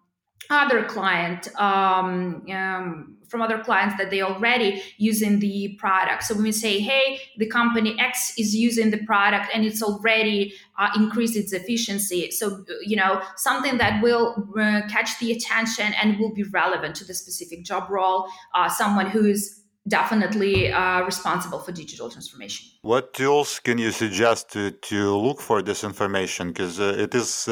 other 0.51 0.85
client 0.85 1.49
um, 1.61 2.45
um, 2.51 3.17
from 3.29 3.43
other 3.43 3.59
clients 3.59 3.97
that 3.97 4.11
they 4.11 4.23
already 4.23 4.83
using 4.99 5.39
the 5.41 5.77
product 5.79 6.23
so 6.23 6.35
when 6.35 6.45
we 6.45 6.53
say 6.53 6.79
hey 6.79 7.21
the 7.39 7.47
company 7.47 7.97
x 7.99 8.35
is 8.39 8.55
using 8.55 8.91
the 8.91 8.99
product 9.05 9.49
and 9.55 9.65
it's 9.65 9.83
already 9.83 10.53
uh, 10.79 10.91
increased 10.97 11.37
its 11.37 11.53
efficiency 11.53 12.31
so 12.31 12.65
you 12.83 12.97
know 12.97 13.21
something 13.37 13.79
that 13.79 14.03
will 14.03 14.35
uh, 14.59 14.83
catch 14.89 15.19
the 15.19 15.33
attention 15.33 15.93
and 16.01 16.19
will 16.19 16.35
be 16.35 16.43
relevant 16.45 16.95
to 16.95 17.05
the 17.05 17.15
specific 17.15 17.65
job 17.65 17.91
role 17.91 18.29
uh, 18.55 18.69
someone 18.69 19.07
who's 19.07 19.61
definitely 19.87 20.73
uh, 20.73 21.03
responsible 21.03 21.59
for 21.59 21.73
digital 21.73 22.09
transformation. 22.09 22.67
What 22.83 23.13
tools 23.13 23.61
can 23.61 23.79
you 23.79 23.91
suggest 23.91 24.51
to, 24.53 24.71
to 24.71 25.17
look 25.17 25.41
for 25.41 25.63
this 25.63 25.85
information? 25.85 26.49
Because 26.49 26.81
uh, 26.81 26.95
it 26.99 27.15
is 27.15 27.49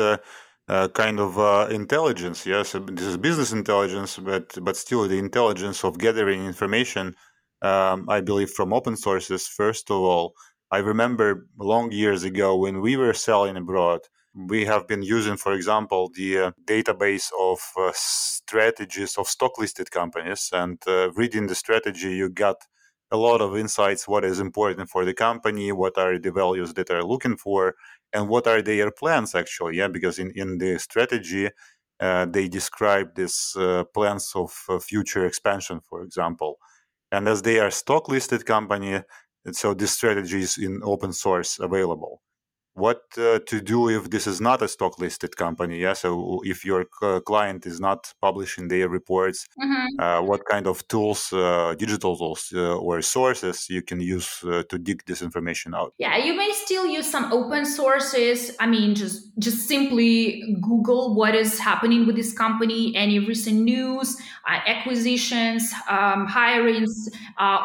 uh, 0.69 0.73
uh, 0.73 0.89
kind 0.89 1.21
of 1.21 1.39
uh, 1.39 1.69
intelligence, 1.71 2.47
yes. 2.47 2.73
This 2.73 3.07
is 3.07 3.17
business 3.17 3.53
intelligence, 3.53 4.19
but 4.19 4.57
but 4.65 4.77
still 4.77 5.09
the 5.09 5.19
intelligence 5.19 5.85
of 5.85 5.99
gathering 5.99 6.45
information. 6.45 7.15
Um, 7.63 8.09
I 8.09 8.21
believe 8.21 8.51
from 8.51 8.73
open 8.73 8.97
sources. 8.97 9.47
First 9.47 9.91
of 9.91 9.99
all, 9.99 10.35
I 10.71 10.79
remember 10.79 11.47
long 11.59 11.93
years 11.93 12.25
ago 12.25 12.57
when 12.57 12.81
we 12.81 12.97
were 12.97 13.15
selling 13.15 13.57
abroad 13.57 14.01
we 14.35 14.65
have 14.65 14.89
been 14.89 15.03
using, 15.03 15.37
for 15.37 15.53
example, 15.53 16.11
the 16.15 16.39
uh, 16.39 16.51
database 16.65 17.31
of 17.39 17.61
uh, 17.77 17.93
strategies 17.95 19.17
of 19.19 19.29
stock 19.29 19.59
listed 19.59 19.91
companies. 19.91 20.49
And 20.53 20.79
uh, 20.87 21.13
reading 21.13 21.47
the 21.47 21.55
strategy, 21.55 22.15
you 22.15 22.31
got 22.31 22.57
a 23.13 23.17
lot 23.17 23.41
of 23.43 23.57
insights 23.57 24.09
what 24.09 24.25
is 24.25 24.41
important 24.41 24.89
for 24.89 25.05
the 25.05 25.15
company, 25.15 25.71
what 25.71 25.99
are 25.99 26.19
the 26.19 26.33
values 26.33 26.75
that 26.75 26.91
are 26.91 27.05
looking 27.05 27.37
for, 27.37 27.75
and 28.13 28.29
what 28.29 28.47
are 28.47 28.63
their 28.63 28.91
plans 28.91 29.35
actually. 29.35 29.77
Yeah, 29.77 29.89
because 29.89 30.19
in, 30.19 30.33
in 30.35 30.59
the 30.59 30.79
strategy, 30.79 31.51
uh, 32.01 32.27
they 32.27 32.49
describe 32.49 33.15
these 33.15 33.55
uh, 33.57 33.85
plans 33.95 34.33
of 34.35 34.51
uh, 34.69 34.79
future 34.79 35.27
expansion, 35.27 35.81
for 35.89 36.03
example. 36.03 36.59
And 37.13 37.29
as 37.29 37.43
they 37.43 37.61
are 37.61 37.71
stock 37.71 38.09
listed 38.09 38.47
company, 38.47 39.03
so 39.53 39.75
this 39.75 39.93
strategy 39.93 40.41
is 40.41 40.59
in 40.59 40.81
open 40.83 41.13
source 41.13 41.59
available 41.61 42.23
what 42.75 43.03
uh, 43.19 43.39
to 43.47 43.61
do 43.61 43.89
if 43.89 44.09
this 44.11 44.27
is 44.27 44.41
not 44.41 44.63
a 44.63 44.69
stock 44.69 44.99
listed 44.99 45.37
company 45.37 45.79
yeah? 45.81 45.93
So 45.93 46.41
if 46.45 46.65
your 46.65 46.87
client 47.27 47.67
is 47.67 47.81
not 47.81 48.13
publishing 48.21 48.69
their 48.69 48.89
reports 48.89 49.47
mm-hmm. 49.63 50.01
uh, 50.01 50.23
what 50.23 50.43
kind 50.51 50.67
of 50.67 50.87
tools 50.89 51.33
uh, 51.33 51.75
digital 51.79 52.17
tools 52.17 52.53
uh, 52.55 52.77
or 52.77 53.03
sources 53.03 53.69
you 53.69 53.83
can 53.83 54.01
use 54.01 54.43
uh, 54.45 54.63
to 54.71 54.79
dig 54.79 55.05
this 55.05 55.21
information 55.21 55.75
out? 55.75 55.93
Yeah 55.99 56.17
you 56.17 56.35
may 56.35 56.51
still 56.53 56.87
use 56.87 57.11
some 57.11 57.31
open 57.33 57.67
sources. 57.67 58.57
I 58.59 58.67
mean 58.67 58.95
just 58.95 59.39
just 59.39 59.69
simply 59.69 60.57
google 60.63 61.15
what 61.15 61.35
is 61.35 61.59
happening 61.59 62.07
with 62.07 62.17
this 62.17 62.33
company 62.33 62.95
any 62.97 63.19
recent 63.19 63.61
news 63.61 64.17
uh, 64.49 64.61
acquisitions 64.67 65.73
um, 65.91 66.27
hirings 66.27 67.09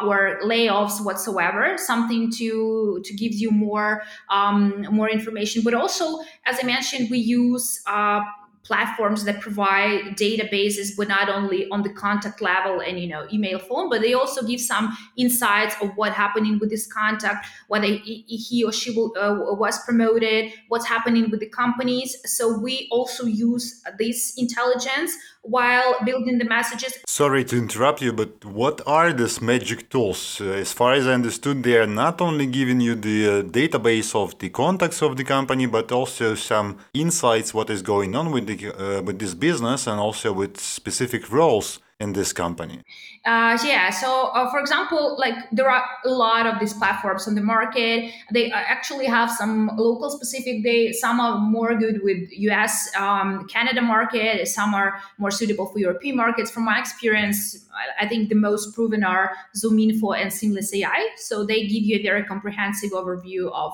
or 0.04 0.38
layoffs 0.44 1.02
whatsoever 1.04 1.76
something 1.78 2.30
to 2.30 3.00
to 3.04 3.14
give 3.14 3.32
you 3.32 3.50
more 3.50 4.02
um, 4.28 4.84
more 4.98 5.10
information. 5.18 5.62
But 5.62 5.74
also, 5.74 6.04
as 6.44 6.58
I 6.62 6.66
mentioned, 6.66 7.08
we 7.10 7.18
use 7.18 7.66
uh, 7.86 8.20
platforms 8.68 9.24
that 9.24 9.40
provide 9.40 10.16
databases 10.16 10.88
but 10.94 11.08
not 11.08 11.28
only 11.30 11.68
on 11.70 11.82
the 11.82 11.88
contact 11.88 12.42
level 12.42 12.80
and 12.80 13.00
you 13.00 13.08
know 13.08 13.26
email 13.32 13.58
phone 13.58 13.88
but 13.88 14.02
they 14.02 14.12
also 14.12 14.46
give 14.46 14.60
some 14.60 14.94
insights 15.16 15.74
of 15.80 15.90
what 15.96 16.12
happening 16.12 16.58
with 16.58 16.68
this 16.68 16.86
contact 16.92 17.46
whether 17.68 17.86
he 17.86 18.62
or 18.66 18.70
she 18.70 18.90
will, 18.94 19.10
uh, 19.18 19.54
was 19.54 19.82
promoted 19.84 20.52
what's 20.68 20.86
happening 20.86 21.30
with 21.30 21.40
the 21.40 21.48
companies 21.48 22.14
so 22.26 22.58
we 22.58 22.86
also 22.90 23.24
use 23.24 23.82
this 23.98 24.34
intelligence 24.36 25.16
while 25.50 25.96
building 26.04 26.38
the 26.38 26.44
messages. 26.44 26.92
Sorry 27.06 27.44
to 27.44 27.56
interrupt 27.56 28.02
you 28.02 28.12
but 28.12 28.44
what 28.44 28.80
are 28.86 29.12
these 29.12 29.40
magic 29.40 29.88
tools? 29.90 30.40
Uh, 30.40 30.44
as 30.64 30.72
far 30.72 30.92
as 30.92 31.06
i 31.06 31.12
understood 31.12 31.62
they 31.62 31.76
are 31.76 31.86
not 31.86 32.20
only 32.20 32.46
giving 32.46 32.80
you 32.80 32.94
the 32.94 33.18
uh, 33.28 33.42
database 33.42 34.14
of 34.14 34.38
the 34.38 34.48
contacts 34.50 35.00
of 35.02 35.16
the 35.16 35.24
company 35.24 35.66
but 35.66 35.90
also 35.92 36.34
some 36.34 36.68
insights 36.94 37.54
what 37.54 37.70
is 37.70 37.82
going 37.82 38.14
on 38.14 38.30
with 38.34 38.46
the 38.46 38.58
uh, 38.68 39.02
with 39.02 39.18
this 39.18 39.34
business 39.34 39.86
and 39.86 39.98
also 40.00 40.32
with 40.32 40.52
specific 40.60 41.22
roles 41.30 41.78
in 42.00 42.12
this 42.12 42.32
company? 42.32 42.80
Uh, 43.24 43.58
yeah. 43.64 43.90
So, 43.90 44.28
uh, 44.28 44.48
for 44.50 44.60
example, 44.60 45.16
like 45.18 45.34
there 45.50 45.68
are 45.68 45.84
a 46.04 46.08
lot 46.08 46.46
of 46.46 46.60
these 46.60 46.72
platforms 46.72 47.26
on 47.26 47.34
the 47.34 47.42
market. 47.42 48.12
They 48.32 48.52
uh, 48.52 48.56
actually 48.56 49.06
have 49.06 49.30
some 49.30 49.70
local 49.76 50.10
specific. 50.10 50.62
They 50.62 50.92
some 50.92 51.18
are 51.18 51.38
more 51.38 51.74
good 51.74 52.02
with 52.04 52.28
U.S. 52.30 52.90
Um, 52.96 53.48
Canada 53.48 53.82
market. 53.82 54.46
Some 54.46 54.74
are 54.74 55.00
more 55.18 55.32
suitable 55.32 55.66
for 55.66 55.78
European 55.78 56.16
markets. 56.16 56.50
From 56.50 56.64
my 56.64 56.78
experience, 56.78 57.66
I, 57.74 58.04
I 58.04 58.08
think 58.08 58.28
the 58.28 58.36
most 58.36 58.74
proven 58.74 59.02
are 59.02 59.32
ZoomInfo 59.56 60.16
and 60.20 60.32
Seamless 60.32 60.72
AI. 60.74 61.08
So 61.16 61.44
they 61.44 61.62
give 61.62 61.82
you 61.82 61.96
a 61.96 62.02
very 62.02 62.24
comprehensive 62.24 62.92
overview 62.92 63.50
of 63.52 63.72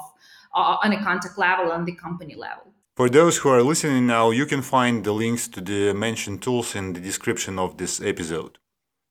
uh, 0.54 0.76
on 0.83 0.93
a 0.93 1.02
contact 1.02 1.37
level 1.37 1.71
on 1.71 1.85
the 1.85 1.95
company 1.95 2.35
level. 2.35 2.74
For 2.97 3.11
those 3.11 3.39
who 3.39 3.49
are 3.49 3.63
listening 3.63 4.07
now, 4.07 4.31
you 4.31 4.47
can 4.47 4.63
find 4.63 5.03
the 5.03 5.11
links 5.11 5.49
to 5.49 5.61
the 5.61 5.93
mentioned 5.93 6.43
tools 6.43 6.77
in 6.77 6.93
the 6.93 7.01
description 7.01 7.59
of 7.59 7.77
this 7.77 8.01
episode. 8.01 8.59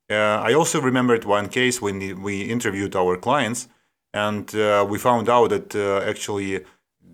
Uh, 0.10 0.40
I 0.42 0.54
also 0.54 0.80
remembered 0.80 1.26
one 1.26 1.50
case 1.50 1.82
when 1.82 2.22
we 2.22 2.44
interviewed 2.44 2.96
our 2.96 3.18
clients, 3.18 3.68
and 4.14 4.56
uh, 4.56 4.86
we 4.90 4.98
found 5.00 5.28
out 5.28 5.50
that 5.50 5.76
uh, 5.76 6.00
actually 6.10 6.64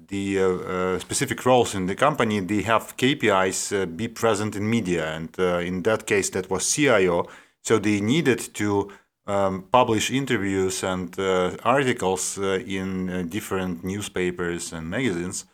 the 0.10 0.40
uh, 0.40 0.48
uh, 0.48 1.00
specific 1.00 1.44
roles 1.44 1.74
in 1.74 1.88
the 1.88 1.96
company 1.96 2.40
they 2.40 2.62
have 2.62 2.96
KPIs 2.98 3.74
uh, 3.74 3.86
be 3.88 4.08
present 4.08 4.56
in 4.56 4.70
media, 4.70 5.12
and 5.16 5.36
in 5.66 5.82
that 5.84 6.06
case 6.06 6.30
that 6.32 6.52
was 6.52 6.72
CIO. 6.72 7.26
So 7.64 7.80
they 7.80 8.00
needed 8.00 8.54
to 8.56 8.92
um, 9.26 9.64
publish 9.72 10.12
interviews 10.12 10.84
and 10.84 11.18
articles 11.64 12.38
in 12.38 13.28
different 13.30 13.84
newspapers 13.84 14.72
and 14.72 14.88
magazines 14.88 15.46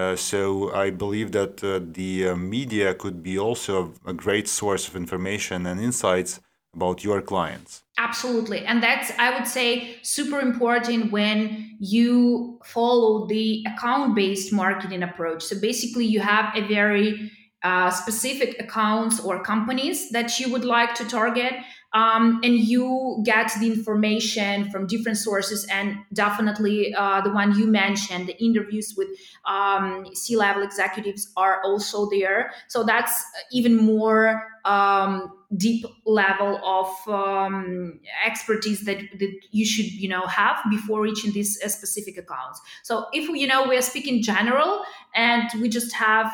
uh, 0.00 0.16
so 0.16 0.72
I 0.84 0.90
believe 0.90 1.32
that 1.32 1.62
uh, 1.62 1.80
the 1.98 2.28
uh, 2.28 2.36
media 2.36 2.94
could 2.94 3.22
be 3.22 3.38
also 3.38 3.92
a 4.06 4.14
great 4.24 4.48
source 4.48 4.88
of 4.88 4.96
information 4.96 5.66
and 5.66 5.80
insights 5.80 6.40
about 6.74 7.04
your 7.04 7.20
clients. 7.20 7.82
Absolutely. 7.98 8.64
And 8.64 8.82
that's, 8.82 9.08
I 9.18 9.28
would 9.34 9.46
say, 9.46 9.96
super 10.02 10.40
important 10.40 11.12
when 11.12 11.76
you 11.80 12.58
follow 12.64 13.26
the 13.26 13.64
account 13.70 14.14
based 14.14 14.52
marketing 14.52 15.02
approach. 15.02 15.42
So 15.42 15.60
basically, 15.60 16.06
you 16.06 16.20
have 16.20 16.46
a 16.54 16.62
very 16.66 17.30
uh, 17.62 17.90
specific 17.90 18.56
accounts 18.58 19.20
or 19.20 19.42
companies 19.42 20.10
that 20.10 20.38
you 20.38 20.50
would 20.52 20.64
like 20.64 20.94
to 20.94 21.04
target 21.04 21.52
um, 21.92 22.40
and 22.44 22.54
you 22.54 23.22
get 23.24 23.50
the 23.58 23.66
information 23.66 24.70
from 24.70 24.86
different 24.86 25.18
sources 25.18 25.66
and 25.70 25.96
definitely 26.12 26.94
uh, 26.94 27.20
the 27.20 27.30
one 27.30 27.58
you 27.58 27.66
mentioned 27.66 28.28
the 28.28 28.42
interviews 28.42 28.94
with 28.96 29.08
um, 29.44 30.06
c-level 30.14 30.62
executives 30.62 31.32
are 31.36 31.60
also 31.64 32.08
there. 32.10 32.52
So 32.68 32.84
that's 32.84 33.24
even 33.52 33.76
more 33.76 34.42
um, 34.64 35.32
deep 35.56 35.84
level 36.06 36.60
of 36.64 37.12
um, 37.12 37.98
expertise 38.24 38.84
that, 38.84 38.98
that 39.18 39.40
you 39.50 39.66
should 39.66 39.86
you 39.86 40.08
know 40.08 40.26
have 40.26 40.58
before 40.70 41.00
reaching 41.00 41.32
these 41.32 41.60
uh, 41.64 41.68
specific 41.68 42.16
accounts. 42.16 42.60
So 42.84 43.06
if 43.12 43.28
you 43.28 43.46
know 43.46 43.66
we're 43.66 43.82
speaking 43.82 44.22
general 44.22 44.82
and 45.14 45.48
we 45.60 45.68
just 45.68 45.92
have 45.94 46.32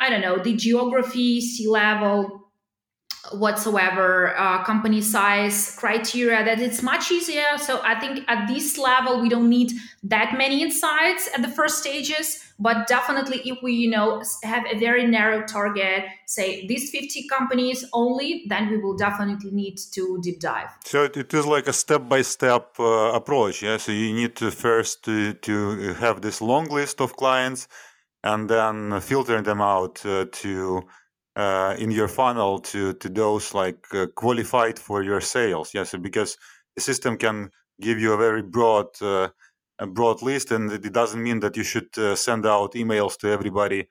i 0.00 0.08
don't 0.08 0.20
know 0.20 0.38
the 0.38 0.54
geography 0.54 1.40
c-level 1.40 2.43
whatsoever 3.32 4.36
uh, 4.36 4.62
company 4.64 5.00
size 5.00 5.74
criteria 5.76 6.44
that 6.44 6.60
it's 6.60 6.82
much 6.82 7.10
easier. 7.10 7.56
So 7.58 7.80
i 7.82 7.98
think 7.98 8.24
at 8.28 8.46
this 8.48 8.78
level 8.78 9.20
we 9.20 9.28
don't 9.28 9.48
need 9.48 9.72
that 10.02 10.34
many 10.36 10.62
insights 10.62 11.28
at 11.34 11.42
the 11.42 11.48
first 11.48 11.78
stages 11.78 12.44
but 12.58 12.86
definitely 12.86 13.40
if 13.44 13.58
we 13.62 13.72
you 13.72 13.90
know 13.90 14.22
have 14.42 14.64
a 14.70 14.78
very 14.78 15.06
narrow 15.06 15.42
target 15.46 16.04
say 16.26 16.66
these 16.66 16.90
50 16.90 17.26
companies 17.28 17.84
only 17.92 18.44
then 18.48 18.70
we 18.70 18.78
will 18.78 18.96
definitely 18.96 19.50
need 19.50 19.76
to 19.92 20.20
deep 20.22 20.40
dive. 20.40 20.68
So 20.84 21.04
it 21.04 21.34
is 21.34 21.46
like 21.46 21.66
a 21.66 21.72
step-by-step 21.72 22.76
uh, 22.78 23.12
approach 23.14 23.62
yeah? 23.62 23.78
So 23.78 23.92
you 23.92 24.12
need 24.12 24.36
to 24.36 24.50
first 24.50 25.04
to, 25.04 25.34
to 25.34 25.94
have 25.94 26.20
this 26.20 26.40
long 26.40 26.68
list 26.68 27.00
of 27.00 27.16
clients 27.16 27.68
and 28.22 28.48
then 28.48 29.00
filter 29.00 29.40
them 29.42 29.60
out 29.60 30.04
uh, 30.06 30.26
to 30.32 30.86
uh, 31.36 31.74
in 31.78 31.90
your 31.90 32.08
funnel 32.08 32.60
to 32.60 32.94
to 32.94 33.08
those 33.08 33.54
like 33.54 33.86
uh, 33.94 34.06
qualified 34.14 34.78
for 34.78 35.02
your 35.02 35.20
sales. 35.20 35.74
Yes, 35.74 35.94
because 36.00 36.36
the 36.76 36.82
system 36.82 37.16
can 37.16 37.50
give 37.80 37.98
you 37.98 38.12
a 38.12 38.16
very 38.16 38.42
broad 38.42 38.86
uh, 39.02 39.28
a 39.78 39.86
broad 39.86 40.22
list, 40.22 40.52
and 40.52 40.72
it 40.72 40.92
doesn't 40.92 41.22
mean 41.22 41.40
that 41.40 41.56
you 41.56 41.64
should 41.64 41.98
uh, 41.98 42.14
send 42.14 42.46
out 42.46 42.74
emails 42.74 43.16
to 43.18 43.28
everybody 43.28 43.88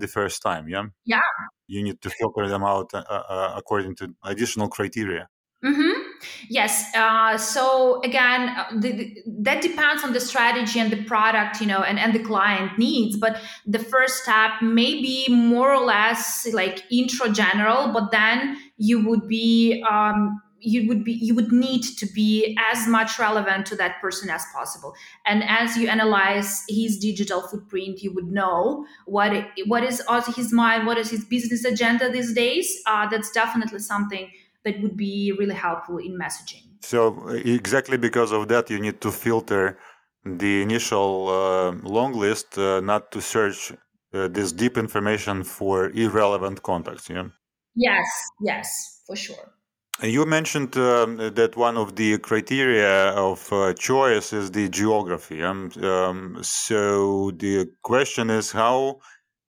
the 0.00 0.08
first 0.08 0.40
time. 0.40 0.66
Yeah. 0.66 0.84
Yeah. 1.04 1.20
You 1.66 1.82
need 1.82 2.00
to 2.00 2.08
filter 2.08 2.48
them 2.48 2.64
out 2.64 2.94
uh, 2.94 3.04
uh, 3.06 3.52
according 3.54 3.96
to 3.96 4.14
additional 4.22 4.68
criteria. 4.68 5.28
Mm-hmm. 5.62 6.03
Yes. 6.48 6.94
Uh, 6.94 7.36
so 7.38 8.00
again, 8.02 8.48
uh, 8.50 8.66
the, 8.78 8.92
the, 8.92 9.22
that 9.40 9.62
depends 9.62 10.04
on 10.04 10.12
the 10.12 10.20
strategy 10.20 10.80
and 10.80 10.90
the 10.90 11.02
product, 11.04 11.60
you 11.60 11.66
know, 11.66 11.82
and, 11.82 11.98
and 11.98 12.12
the 12.14 12.22
client 12.22 12.78
needs. 12.78 13.16
But 13.16 13.40
the 13.66 13.78
first 13.78 14.22
step 14.22 14.62
may 14.62 15.00
be 15.00 15.26
more 15.28 15.74
or 15.74 15.84
less 15.84 16.46
like 16.52 16.82
intro 16.90 17.30
general, 17.30 17.92
but 17.92 18.10
then 18.10 18.58
you 18.76 19.06
would 19.06 19.28
be 19.28 19.84
um, 19.88 20.40
you 20.64 20.88
would 20.88 21.04
be 21.04 21.12
you 21.12 21.34
would 21.34 21.52
need 21.52 21.82
to 21.82 22.06
be 22.06 22.56
as 22.72 22.88
much 22.88 23.18
relevant 23.18 23.66
to 23.66 23.76
that 23.76 24.00
person 24.00 24.30
as 24.30 24.44
possible 24.54 24.94
and 25.26 25.44
as 25.44 25.76
you 25.76 25.88
analyze 25.88 26.64
his 26.68 26.98
digital 26.98 27.42
footprint 27.42 28.02
you 28.02 28.12
would 28.14 28.26
know 28.26 28.86
what 29.04 29.46
what 29.66 29.84
is 29.84 30.00
on 30.08 30.22
his 30.34 30.52
mind 30.52 30.86
what 30.86 30.96
is 30.96 31.10
his 31.10 31.24
business 31.26 31.64
agenda 31.64 32.10
these 32.10 32.32
days 32.32 32.82
uh, 32.86 33.06
that's 33.08 33.30
definitely 33.30 33.78
something 33.78 34.30
that 34.64 34.80
would 34.82 34.96
be 34.96 35.32
really 35.38 35.54
helpful 35.54 35.98
in 35.98 36.18
messaging. 36.18 36.64
So 36.80 37.28
exactly 37.28 37.96
because 37.96 38.32
of 38.32 38.48
that, 38.48 38.70
you 38.70 38.78
need 38.78 39.00
to 39.00 39.10
filter 39.10 39.78
the 40.24 40.62
initial 40.62 41.28
uh, 41.28 41.72
long 41.88 42.12
list, 42.14 42.58
uh, 42.58 42.80
not 42.80 43.10
to 43.12 43.20
search 43.20 43.72
uh, 43.72 44.28
this 44.28 44.52
deep 44.52 44.78
information 44.78 45.44
for 45.44 45.90
irrelevant 45.90 46.62
contacts. 46.62 47.10
Yeah. 47.10 47.28
Yes. 47.74 48.06
Yes, 48.40 49.02
for 49.06 49.16
sure. 49.16 49.54
You 50.02 50.26
mentioned 50.26 50.76
um, 50.76 51.18
that 51.18 51.56
one 51.56 51.76
of 51.76 51.94
the 51.94 52.18
criteria 52.18 53.10
of 53.10 53.52
uh, 53.52 53.74
choice 53.74 54.32
is 54.32 54.50
the 54.50 54.68
geography. 54.68 55.42
Um, 55.42 55.70
um, 55.82 56.38
so 56.42 57.30
the 57.30 57.70
question 57.82 58.28
is 58.28 58.50
how 58.50 58.98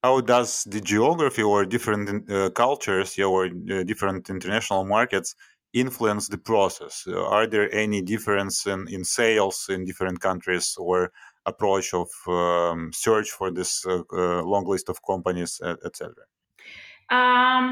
how 0.07 0.21
does 0.21 0.65
the 0.65 0.81
geography 0.81 1.43
or 1.43 1.65
different 1.65 2.31
uh, 2.31 2.51
cultures 2.51 3.19
or 3.19 3.47
uh, 3.47 3.83
different 3.91 4.31
international 4.31 4.85
markets 4.85 5.35
influence 5.73 6.29
the 6.29 6.39
process? 6.39 7.05
Uh, 7.07 7.37
are 7.37 7.47
there 7.47 7.69
any 7.75 8.01
difference 8.03 8.67
in, 8.67 8.81
in 8.89 9.03
sales 9.05 9.67
in 9.69 9.85
different 9.85 10.19
countries 10.21 10.77
or 10.79 11.11
approach 11.45 11.89
of 12.03 12.09
um, 12.29 12.91
search 12.93 13.29
for 13.39 13.51
this 13.51 13.85
uh, 13.87 14.03
uh, 14.13 14.43
long 14.53 14.65
list 14.73 14.89
of 14.89 14.97
companies, 15.13 15.61
etc.? 15.85 16.15
Um, 17.11 17.65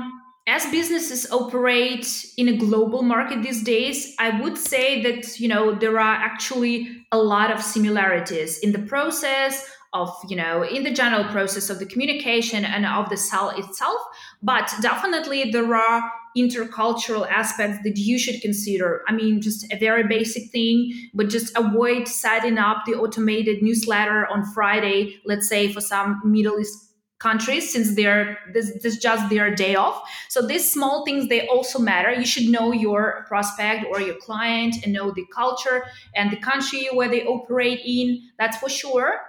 as 0.46 0.62
businesses 0.78 1.30
operate 1.30 2.06
in 2.36 2.48
a 2.48 2.56
global 2.56 3.02
market 3.02 3.42
these 3.42 3.62
days, 3.62 4.14
I 4.18 4.40
would 4.40 4.58
say 4.58 5.02
that 5.06 5.40
you 5.40 5.48
know 5.52 5.64
there 5.82 5.98
are 6.08 6.16
actually 6.30 6.76
a 7.12 7.18
lot 7.18 7.48
of 7.54 7.62
similarities 7.62 8.58
in 8.64 8.72
the 8.72 8.84
process 8.92 9.54
of 9.94 10.10
you 10.28 10.36
know 10.36 10.62
in 10.62 10.82
the 10.82 10.92
general 10.92 11.24
process 11.24 11.70
of 11.70 11.78
the 11.78 11.86
communication 11.86 12.64
and 12.64 12.84
of 12.84 13.08
the 13.08 13.16
cell 13.16 13.50
itself 13.50 14.00
but 14.42 14.70
definitely 14.82 15.50
there 15.50 15.74
are 15.74 16.02
intercultural 16.36 17.30
aspects 17.30 17.78
that 17.84 17.96
you 17.96 18.18
should 18.18 18.40
consider. 18.42 19.02
I 19.06 19.12
mean 19.12 19.40
just 19.40 19.72
a 19.72 19.78
very 19.78 20.06
basic 20.06 20.50
thing 20.50 20.92
but 21.14 21.28
just 21.28 21.56
avoid 21.56 22.08
setting 22.08 22.58
up 22.58 22.78
the 22.86 22.94
automated 22.94 23.62
newsletter 23.62 24.26
on 24.26 24.44
friday 24.52 25.20
let's 25.24 25.48
say 25.48 25.72
for 25.72 25.80
some 25.80 26.20
middle 26.24 26.58
east 26.58 26.90
countries 27.20 27.72
since 27.72 27.94
they're 27.94 28.36
this, 28.52 28.70
this 28.74 28.84
is 28.84 28.98
just 28.98 29.30
their 29.30 29.54
day 29.54 29.74
off. 29.74 30.02
So 30.28 30.46
these 30.46 30.70
small 30.70 31.04
things 31.06 31.28
they 31.28 31.46
also 31.48 31.78
matter. 31.78 32.12
You 32.12 32.26
should 32.26 32.48
know 32.50 32.70
your 32.72 33.24
prospect 33.26 33.86
or 33.90 34.00
your 34.00 34.16
client 34.16 34.76
and 34.84 34.92
know 34.92 35.10
the 35.10 35.24
culture 35.34 35.84
and 36.14 36.30
the 36.30 36.36
country 36.36 36.88
where 36.92 37.08
they 37.08 37.24
operate 37.24 37.80
in 37.84 38.20
that's 38.38 38.58
for 38.58 38.68
sure 38.68 39.20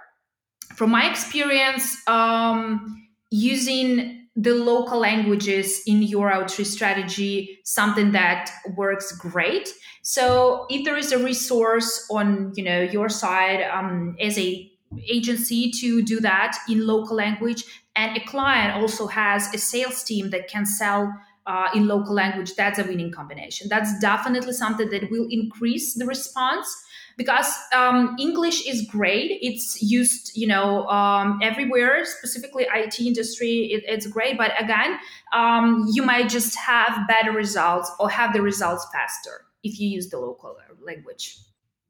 from 0.74 0.90
my 0.90 1.08
experience, 1.10 1.96
um, 2.06 3.08
using 3.30 4.26
the 4.36 4.54
local 4.54 4.98
languages 4.98 5.82
in 5.86 6.02
your 6.02 6.30
outreach 6.30 6.68
strategy 6.68 7.58
something 7.64 8.12
that 8.12 8.50
works 8.76 9.12
great. 9.16 9.72
So 10.02 10.66
if 10.68 10.84
there 10.84 10.96
is 10.96 11.10
a 11.10 11.18
resource 11.18 12.06
on 12.10 12.52
you 12.54 12.62
know 12.62 12.82
your 12.82 13.08
side 13.08 13.62
um, 13.62 14.14
as 14.20 14.38
a 14.38 14.70
agency 15.08 15.70
to 15.70 16.02
do 16.02 16.20
that 16.20 16.56
in 16.68 16.86
local 16.86 17.16
language 17.16 17.64
and 17.96 18.16
a 18.16 18.20
client 18.20 18.76
also 18.76 19.06
has 19.06 19.52
a 19.52 19.58
sales 19.58 20.04
team 20.04 20.30
that 20.30 20.48
can 20.48 20.64
sell 20.64 21.12
uh, 21.46 21.68
in 21.74 21.86
local 21.86 22.14
language 22.14 22.54
that's 22.56 22.78
a 22.78 22.84
winning 22.84 23.10
combination. 23.10 23.68
That's 23.68 23.98
definitely 24.00 24.52
something 24.52 24.90
that 24.90 25.10
will 25.10 25.26
increase 25.30 25.94
the 25.94 26.04
response 26.04 26.68
because 27.16 27.52
um, 27.74 28.14
English 28.18 28.66
is 28.66 28.86
great. 28.86 29.38
It's 29.40 29.82
used, 29.82 30.32
you 30.34 30.46
know, 30.46 30.86
um, 30.88 31.40
everywhere. 31.42 32.04
Specifically, 32.04 32.66
IT 32.72 33.00
industry, 33.00 33.70
it, 33.72 33.84
it's 33.86 34.06
great. 34.06 34.36
But 34.36 34.52
again, 34.60 34.98
um, 35.32 35.86
you 35.92 36.02
might 36.02 36.28
just 36.28 36.56
have 36.56 37.08
better 37.08 37.32
results 37.32 37.90
or 37.98 38.10
have 38.10 38.32
the 38.32 38.42
results 38.42 38.86
faster 38.92 39.46
if 39.62 39.80
you 39.80 39.88
use 39.88 40.10
the 40.10 40.18
local 40.18 40.56
language. 40.84 41.38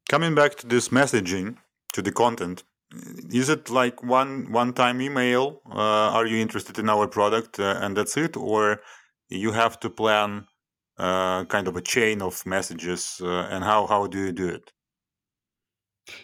Coming 0.09 0.35
back 0.35 0.55
to 0.57 0.67
this 0.67 0.91
messaging, 0.91 1.57
to 1.93 2.03
the 2.03 2.13
content, 2.13 2.63
is 3.31 3.49
it 3.49 3.69
like 3.69 4.03
one 4.05 4.53
one 4.53 4.73
time 4.73 5.01
email? 5.01 5.61
Uh, 5.69 6.15
are 6.17 6.27
you 6.27 6.39
interested 6.39 6.79
in 6.79 6.89
our 6.89 7.09
product 7.09 7.59
uh, 7.59 7.79
and 7.83 7.97
that's 7.97 8.17
it, 8.17 8.37
or 8.37 8.81
you 9.29 9.51
have 9.51 9.81
to 9.81 9.91
plan 9.91 10.47
uh, 10.99 11.45
kind 11.47 11.67
of 11.67 11.77
a 11.77 11.81
chain 11.81 12.23
of 12.23 12.47
messages? 12.47 13.21
Uh, 13.21 13.49
and 13.51 13.65
how 13.65 13.87
how 13.87 14.07
do 14.07 14.19
you 14.19 14.33
do 14.33 14.49
it? 14.49 14.73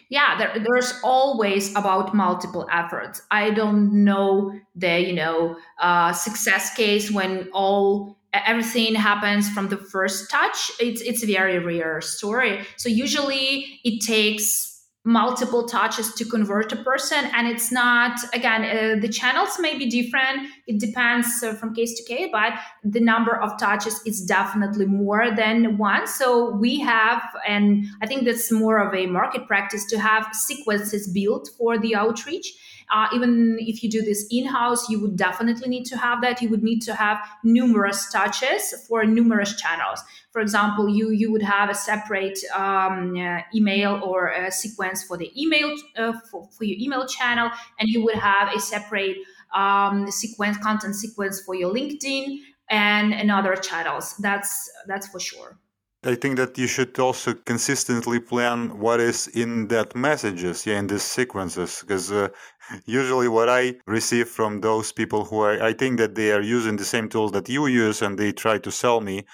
Yeah, 0.09 0.37
there, 0.37 0.63
there's 0.63 0.93
always 1.03 1.71
about 1.75 2.13
multiple 2.13 2.67
efforts. 2.71 3.21
I 3.31 3.49
don't 3.51 4.03
know 4.03 4.53
the 4.75 4.99
you 5.01 5.13
know 5.13 5.57
uh, 5.79 6.13
success 6.13 6.73
case 6.73 7.11
when 7.11 7.49
all 7.53 8.17
everything 8.33 8.95
happens 8.95 9.49
from 9.49 9.69
the 9.69 9.77
first 9.77 10.29
touch. 10.29 10.71
It's 10.79 11.01
it's 11.01 11.23
a 11.23 11.27
very 11.27 11.59
rare 11.59 12.01
story. 12.01 12.65
So 12.77 12.89
usually 12.89 13.79
it 13.83 14.01
takes 14.01 14.72
multiple 15.05 15.67
touches 15.67 16.13
to 16.13 16.23
convert 16.23 16.71
a 16.71 16.77
person 16.77 17.25
and 17.33 17.45
it's 17.45 17.71
not 17.71 18.17
again 18.33 18.63
uh, 18.63 19.01
the 19.01 19.09
channels 19.09 19.59
may 19.59 19.77
be 19.77 19.89
different. 19.89 20.47
It 20.65 20.79
depends 20.79 21.27
uh, 21.43 21.53
from 21.53 21.75
case 21.75 21.93
to 21.99 22.03
case 22.03 22.29
but 22.31 22.53
the 22.83 23.01
number 23.01 23.35
of 23.35 23.59
touches 23.59 24.01
is 24.05 24.21
definitely 24.21 24.85
more 24.85 25.29
than 25.35 25.77
one. 25.77 26.07
So 26.07 26.55
we 26.55 26.79
have 26.79 27.21
and 27.47 27.85
i 28.01 28.07
think 28.07 28.25
that's 28.25 28.51
more 28.51 28.77
of 28.77 28.93
a 28.93 29.05
market 29.07 29.47
practice 29.47 29.85
to 29.87 29.99
have 29.99 30.33
sequences 30.33 31.07
built 31.07 31.49
for 31.57 31.77
the 31.77 31.95
outreach 31.95 32.53
uh, 32.91 33.07
even 33.13 33.57
if 33.59 33.83
you 33.83 33.89
do 33.89 34.01
this 34.01 34.27
in 34.31 34.45
house, 34.45 34.89
you 34.89 34.99
would 34.99 35.15
definitely 35.15 35.69
need 35.69 35.85
to 35.85 35.97
have 35.97 36.21
that. 36.21 36.41
You 36.41 36.49
would 36.49 36.63
need 36.63 36.81
to 36.81 36.93
have 36.95 37.19
numerous 37.43 38.11
touches 38.11 38.73
for 38.87 39.05
numerous 39.05 39.55
channels. 39.55 40.01
For 40.31 40.41
example, 40.41 40.89
you 40.89 41.11
you 41.11 41.31
would 41.31 41.43
have 41.43 41.69
a 41.69 41.75
separate 41.75 42.39
um, 42.55 43.15
uh, 43.15 43.41
email 43.55 44.01
or 44.03 44.29
a 44.29 44.51
sequence 44.51 45.03
for 45.03 45.17
the 45.17 45.31
email 45.39 45.75
uh, 45.97 46.13
for, 46.31 46.49
for 46.57 46.63
your 46.63 46.77
email 46.79 47.05
channel, 47.05 47.51
and 47.79 47.89
you 47.89 48.03
would 48.03 48.15
have 48.15 48.53
a 48.53 48.59
separate 48.59 49.17
um, 49.53 50.09
sequence 50.09 50.57
content 50.57 50.95
sequence 50.95 51.41
for 51.41 51.55
your 51.55 51.73
LinkedIn 51.73 52.39
and, 52.69 53.13
and 53.13 53.31
other 53.31 53.55
channels. 53.55 54.15
That's 54.17 54.69
that's 54.87 55.07
for 55.07 55.19
sure. 55.19 55.57
I 56.05 56.15
think 56.15 56.37
that 56.37 56.57
you 56.57 56.67
should 56.67 56.97
also 56.99 57.33
consistently 57.33 58.19
plan 58.19 58.77
what 58.79 58.99
is 58.99 59.27
in 59.27 59.67
that 59.69 59.95
messages, 59.95 60.65
yeah, 60.65 60.79
in 60.79 60.87
these 60.87 61.03
sequences, 61.03 61.79
because 61.81 62.11
uh, 62.11 62.29
usually 62.85 63.27
what 63.29 63.49
I 63.49 63.75
receive 63.87 64.27
from 64.27 64.61
those 64.61 64.91
people 64.91 65.23
who 65.25 65.39
are, 65.41 65.61
I 65.63 65.73
think 65.73 65.99
that 65.99 66.15
they 66.15 66.31
are 66.31 66.41
using 66.41 66.75
the 66.75 66.85
same 66.85 67.07
tools 67.09 67.31
that 67.31 67.47
you 67.49 67.67
use, 67.67 68.01
and 68.01 68.17
they 68.17 68.31
try 68.33 68.57
to 68.59 68.71
sell 68.71 68.99
me. 69.01 69.25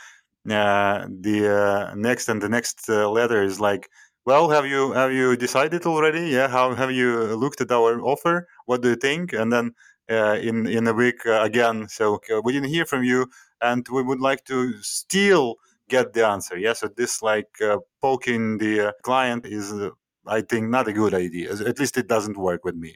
Uh, 0.50 1.08
the 1.22 1.40
uh, 1.50 1.96
next 1.96 2.30
and 2.30 2.42
the 2.42 2.50
next 2.50 2.90
uh, 2.90 3.10
letter 3.10 3.44
is 3.44 3.60
like, 3.60 3.90
well, 4.26 4.50
have 4.50 4.66
you 4.66 4.94
have 4.94 5.12
you 5.14 5.36
decided 5.38 5.86
already? 5.86 6.30
Yeah, 6.30 6.48
how 6.50 6.76
have 6.76 6.92
you 6.92 7.36
looked 7.36 7.62
at 7.62 7.72
our 7.72 8.02
offer? 8.02 8.48
What 8.66 8.82
do 8.82 8.90
you 8.90 8.96
think? 8.96 9.34
And 9.34 9.52
then 9.54 9.74
uh, 10.10 10.38
in 10.42 10.68
in 10.68 10.88
a 10.88 10.94
week 10.94 11.26
uh, 11.26 11.42
again, 11.42 11.88
so 11.90 12.20
we 12.44 12.54
didn't 12.54 12.70
hear 12.70 12.86
from 12.86 13.04
you, 13.04 13.28
and 13.62 13.88
we 13.90 14.04
would 14.04 14.20
like 14.22 14.46
to 14.46 14.74
steal 14.82 15.56
get 15.90 16.14
the 16.14 16.26
answer. 16.28 16.58
Yeah, 16.58 16.74
so 16.74 16.88
this 16.88 17.22
like 17.22 17.50
uh, 17.62 17.78
poking 18.02 18.58
the 18.60 18.90
uh, 18.90 18.92
client 19.04 19.46
is, 19.46 19.74
uh, 19.74 19.90
I 20.26 20.42
think, 20.42 20.70
not 20.70 20.88
a 20.88 20.94
good 20.94 21.14
idea. 21.14 21.52
At 21.52 21.80
least 21.80 21.98
it 21.98 22.08
doesn't 22.08 22.38
work 22.38 22.64
with 22.66 22.76
me. 22.76 22.96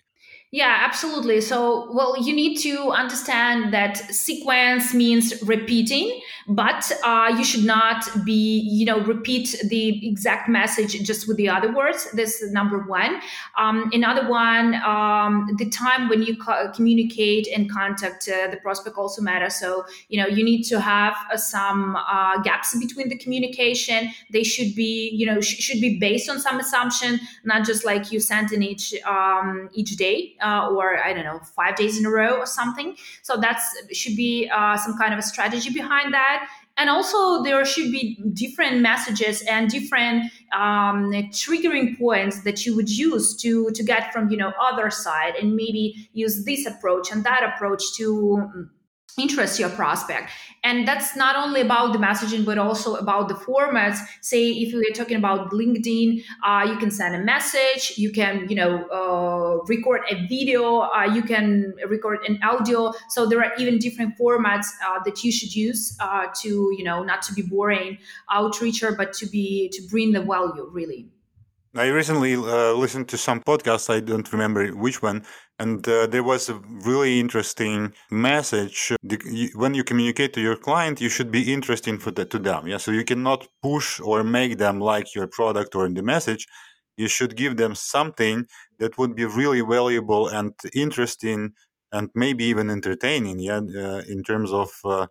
Yeah, 0.56 0.82
absolutely. 0.86 1.42
So, 1.42 1.92
well, 1.92 2.16
you 2.24 2.32
need 2.32 2.58
to 2.58 2.90
understand 2.92 3.74
that 3.74 3.98
sequence 4.14 4.94
means 4.94 5.42
repeating, 5.42 6.22
but 6.48 6.92
uh, 7.04 7.34
you 7.36 7.44
should 7.44 7.64
not 7.66 8.06
be, 8.24 8.60
you 8.60 8.86
know, 8.86 9.00
repeat 9.00 9.56
the 9.68 10.08
exact 10.08 10.48
message 10.48 10.92
just 11.02 11.28
with 11.28 11.38
the 11.38 11.50
other 11.50 11.74
words. 11.74 12.08
This 12.14 12.40
is 12.44 12.52
number 12.52 12.78
one. 12.84 13.20
Um, 13.58 13.90
another 13.94 14.30
one, 14.30 14.76
um, 14.86 15.50
the 15.58 15.68
time 15.72 16.08
when 16.08 16.22
you 16.22 16.38
co- 16.38 16.72
communicate 16.76 17.48
and 17.48 17.68
contact 17.72 18.30
uh, 18.30 18.52
the 18.52 18.58
prospect 18.58 18.96
also 18.96 19.24
matters. 19.24 19.56
So, 19.56 19.86
you 20.10 20.22
know, 20.22 20.28
you 20.28 20.44
need 20.44 20.62
to 20.66 20.80
have 20.80 21.16
uh, 21.32 21.38
some 21.38 21.96
uh, 21.96 22.40
gaps 22.44 22.78
between 22.78 23.10
the 23.10 23.18
communication. 23.18 24.12
They 24.32 24.44
should 24.44 24.76
be, 24.76 25.10
you 25.16 25.26
know, 25.26 25.42
sh- 25.42 25.58
should 25.64 25.82
be 25.82 25.98
based 25.98 26.30
on 26.30 26.40
some 26.40 26.60
assumption, 26.60 27.20
not 27.44 27.66
just 27.66 27.86
like 27.86 28.12
you 28.12 28.20
sent 28.20 28.52
in 28.52 28.62
each 28.62 28.94
um, 29.08 29.72
each 29.74 29.96
day 29.96 30.36
uh, 30.44 30.70
or 30.70 31.04
I 31.04 31.14
don't 31.14 31.24
know 31.24 31.40
five 31.56 31.76
days 31.76 31.98
in 32.00 32.06
a 32.06 32.10
row 32.10 32.38
or 32.38 32.46
something. 32.46 32.96
So 33.22 33.38
that 33.38 33.62
should 33.92 34.16
be 34.16 34.50
uh, 34.54 34.78
some 34.78 34.98
kind 34.98 35.14
of 35.14 35.20
a 35.20 35.24
strategy 35.24 35.72
behind 35.72 36.14
that. 36.14 36.48
And 36.76 36.90
also, 36.90 37.44
there 37.44 37.64
should 37.66 37.92
be 37.92 38.20
different 38.34 38.82
messages 38.82 39.44
and 39.44 39.70
different 39.70 40.32
um, 40.52 41.12
triggering 41.32 41.98
points 42.00 42.44
that 42.44 42.66
you 42.66 42.76
would 42.76 42.90
use 42.90 43.36
to 43.38 43.70
to 43.72 43.84
get 43.84 44.12
from 44.12 44.32
you 44.32 44.38
know 44.38 44.54
other 44.60 44.90
side, 44.90 45.36
and 45.36 45.56
maybe 45.56 46.10
use 46.14 46.46
this 46.46 46.66
approach 46.66 47.12
and 47.12 47.24
that 47.26 47.44
approach 47.44 47.84
to 47.98 48.70
interests 49.18 49.60
your 49.60 49.70
prospect. 49.70 50.32
And 50.64 50.88
that's 50.88 51.16
not 51.16 51.36
only 51.36 51.62
about 51.62 51.94
the 51.94 52.00
messaging 52.00 52.46
but 52.46 52.58
also 52.58 52.96
about 52.96 53.28
the 53.28 53.34
formats. 53.34 53.98
Say 54.22 54.50
if 54.50 54.74
we're 54.74 54.94
talking 54.94 55.18
about 55.18 55.52
linkedin 55.52 56.24
uh, 56.46 56.66
you 56.70 56.78
can 56.78 56.90
send 56.90 57.16
a 57.16 57.20
message 57.20 57.94
you 57.98 58.12
can 58.12 58.48
you 58.50 58.56
know 58.56 58.86
uh, 58.90 59.64
record 59.66 60.02
a 60.10 60.26
video 60.28 60.80
uh, 60.80 61.04
you 61.14 61.22
can 61.22 61.74
record 61.88 62.20
an 62.28 62.40
audio. 62.44 62.94
So 63.10 63.26
there 63.26 63.44
are 63.44 63.54
even 63.58 63.78
different 63.80 64.18
formats 64.18 64.68
uh, 64.86 65.00
that 65.06 65.24
you 65.24 65.32
should 65.32 65.56
use 65.56 65.98
uh, 66.00 66.28
to 66.42 66.50
you 66.78 66.84
know 66.84 67.04
not 67.04 67.22
to 67.24 67.34
be 67.34 67.42
boring 67.42 67.98
outreacher 68.32 68.96
but 68.96 69.14
to 69.14 69.26
be 69.26 69.70
to 69.74 69.82
bring 69.90 70.14
the 70.14 70.22
value 70.22 70.70
really. 70.72 71.08
I 71.76 71.88
recently 71.88 72.36
uh, 72.36 72.74
listened 72.74 73.10
to 73.10 73.18
some 73.18 73.42
podcasts. 73.42 73.90
I 73.90 74.00
don't 74.00 74.32
remember 74.32 74.68
which 74.68 75.02
one, 75.02 75.24
and 75.60 75.88
uh, 75.88 76.08
there 76.08 76.24
was 76.24 76.50
a 76.50 76.56
really 76.86 77.20
interesting 77.20 77.94
message. 78.10 78.92
When 79.56 79.74
you 79.74 79.84
communicate 79.84 80.34
to 80.34 80.42
your 80.42 80.56
client, 80.56 81.00
you 81.00 81.10
should 81.10 81.32
be 81.32 81.54
interesting 81.54 82.00
for 82.00 82.12
the, 82.12 82.26
to 82.26 82.40
them. 82.40 82.68
Yeah, 82.68 82.78
so 82.78 82.92
you 82.92 83.06
cannot 83.06 83.48
push 83.62 84.00
or 84.00 84.24
make 84.24 84.58
them 84.58 84.80
like 84.80 85.14
your 85.16 85.28
product 85.28 85.76
or 85.76 85.86
in 85.86 85.94
the 85.94 86.02
message. 86.02 86.48
You 86.98 87.08
should 87.08 87.36
give 87.36 87.58
them 87.58 87.76
something 87.76 88.46
that 88.80 88.98
would 88.98 89.16
be 89.16 89.26
really 89.26 89.62
valuable 89.62 90.28
and 90.28 90.54
interesting, 90.74 91.54
and 91.92 92.10
maybe 92.16 92.46
even 92.46 92.70
entertaining. 92.70 93.40
Yeah, 93.40 93.58
uh, 93.58 94.02
in 94.08 94.24
terms 94.24 94.52
of 94.52 94.70
uh, 94.84 95.08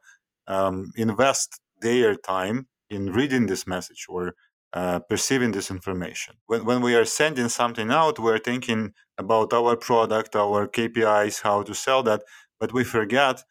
um, 0.46 0.92
invest 0.96 1.60
their 1.80 2.14
time 2.16 2.66
in 2.90 3.12
reading 3.12 3.46
this 3.46 3.66
message 3.66 4.06
or 4.08 4.34
uh, 4.74 5.00
perceiving 5.00 5.52
this 5.52 5.70
information. 5.70 6.34
When, 6.46 6.64
when 6.64 6.80
we 6.80 6.94
are 6.94 7.04
sending 7.04 7.48
something 7.48 7.90
out, 7.90 8.18
we're 8.18 8.38
thinking 8.38 8.94
about 9.18 9.52
our 9.52 9.76
product, 9.76 10.34
our 10.34 10.66
KPIs, 10.66 11.42
how 11.42 11.62
to 11.62 11.74
sell 11.74 12.02
that, 12.04 12.22
but 12.58 12.72
we 12.72 12.84
forget 12.84 13.44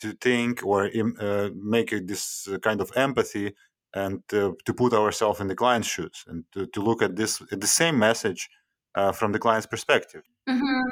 to 0.00 0.12
think 0.12 0.64
or 0.64 0.88
uh, 1.20 1.48
make 1.54 1.90
this 2.06 2.48
kind 2.62 2.80
of 2.80 2.92
empathy 2.94 3.54
and 3.94 4.22
uh, 4.32 4.52
to 4.64 4.74
put 4.74 4.92
ourselves 4.92 5.40
in 5.40 5.48
the 5.48 5.54
client's 5.54 5.88
shoes 5.88 6.24
and 6.26 6.44
to, 6.52 6.66
to 6.66 6.80
look 6.80 7.02
at 7.02 7.16
this 7.16 7.42
at 7.50 7.60
the 7.60 7.66
same 7.66 7.98
message 7.98 8.48
uh, 8.94 9.12
from 9.12 9.32
the 9.32 9.38
client's 9.38 9.66
perspective. 9.66 10.22
Mm-hmm. 10.48 10.82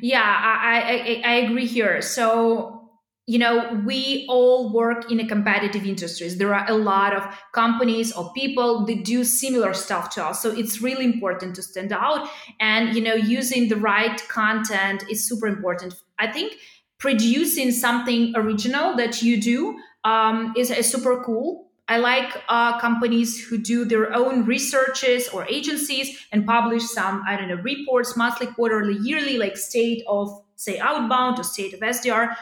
Yeah, 0.00 0.22
I, 0.22 1.22
I, 1.24 1.32
I 1.32 1.34
agree 1.36 1.66
here. 1.66 2.00
So 2.02 2.85
you 3.26 3.38
know 3.38 3.82
we 3.84 4.24
all 4.28 4.72
work 4.72 5.10
in 5.10 5.20
a 5.20 5.26
competitive 5.26 5.84
industries. 5.84 6.38
There 6.38 6.54
are 6.54 6.64
a 6.68 6.74
lot 6.74 7.14
of 7.14 7.22
companies 7.52 8.12
or 8.12 8.32
people 8.32 8.86
that 8.86 9.04
do 9.04 9.24
similar 9.24 9.74
stuff 9.74 10.10
to 10.10 10.24
us. 10.24 10.42
So 10.42 10.50
it's 10.50 10.80
really 10.80 11.04
important 11.04 11.56
to 11.56 11.62
stand 11.62 11.92
out. 11.92 12.28
And 12.60 12.94
you 12.94 13.02
know 13.02 13.14
using 13.14 13.68
the 13.68 13.76
right 13.76 14.16
content 14.28 15.04
is 15.10 15.28
super 15.28 15.46
important. 15.46 15.94
I 16.18 16.28
think 16.28 16.54
producing 16.98 17.72
something 17.72 18.32
original 18.36 18.96
that 18.96 19.22
you 19.22 19.40
do 19.40 19.78
um, 20.04 20.54
is, 20.56 20.70
is 20.70 20.90
super 20.90 21.22
cool. 21.24 21.66
I 21.88 21.98
like 21.98 22.42
uh, 22.48 22.80
companies 22.80 23.44
who 23.46 23.58
do 23.58 23.84
their 23.84 24.12
own 24.12 24.44
researches 24.44 25.28
or 25.28 25.46
agencies 25.48 26.18
and 26.32 26.44
publish 26.44 26.82
some, 26.82 27.22
I 27.26 27.36
don't 27.36 27.48
know, 27.48 27.62
reports, 27.62 28.16
monthly, 28.16 28.48
quarterly, 28.48 28.98
yearly, 29.02 29.38
like 29.38 29.56
state 29.56 30.02
of, 30.08 30.42
say, 30.56 30.80
outbound 30.80 31.38
or 31.38 31.44
state 31.44 31.74
of 31.74 31.80
SDR 31.80 32.34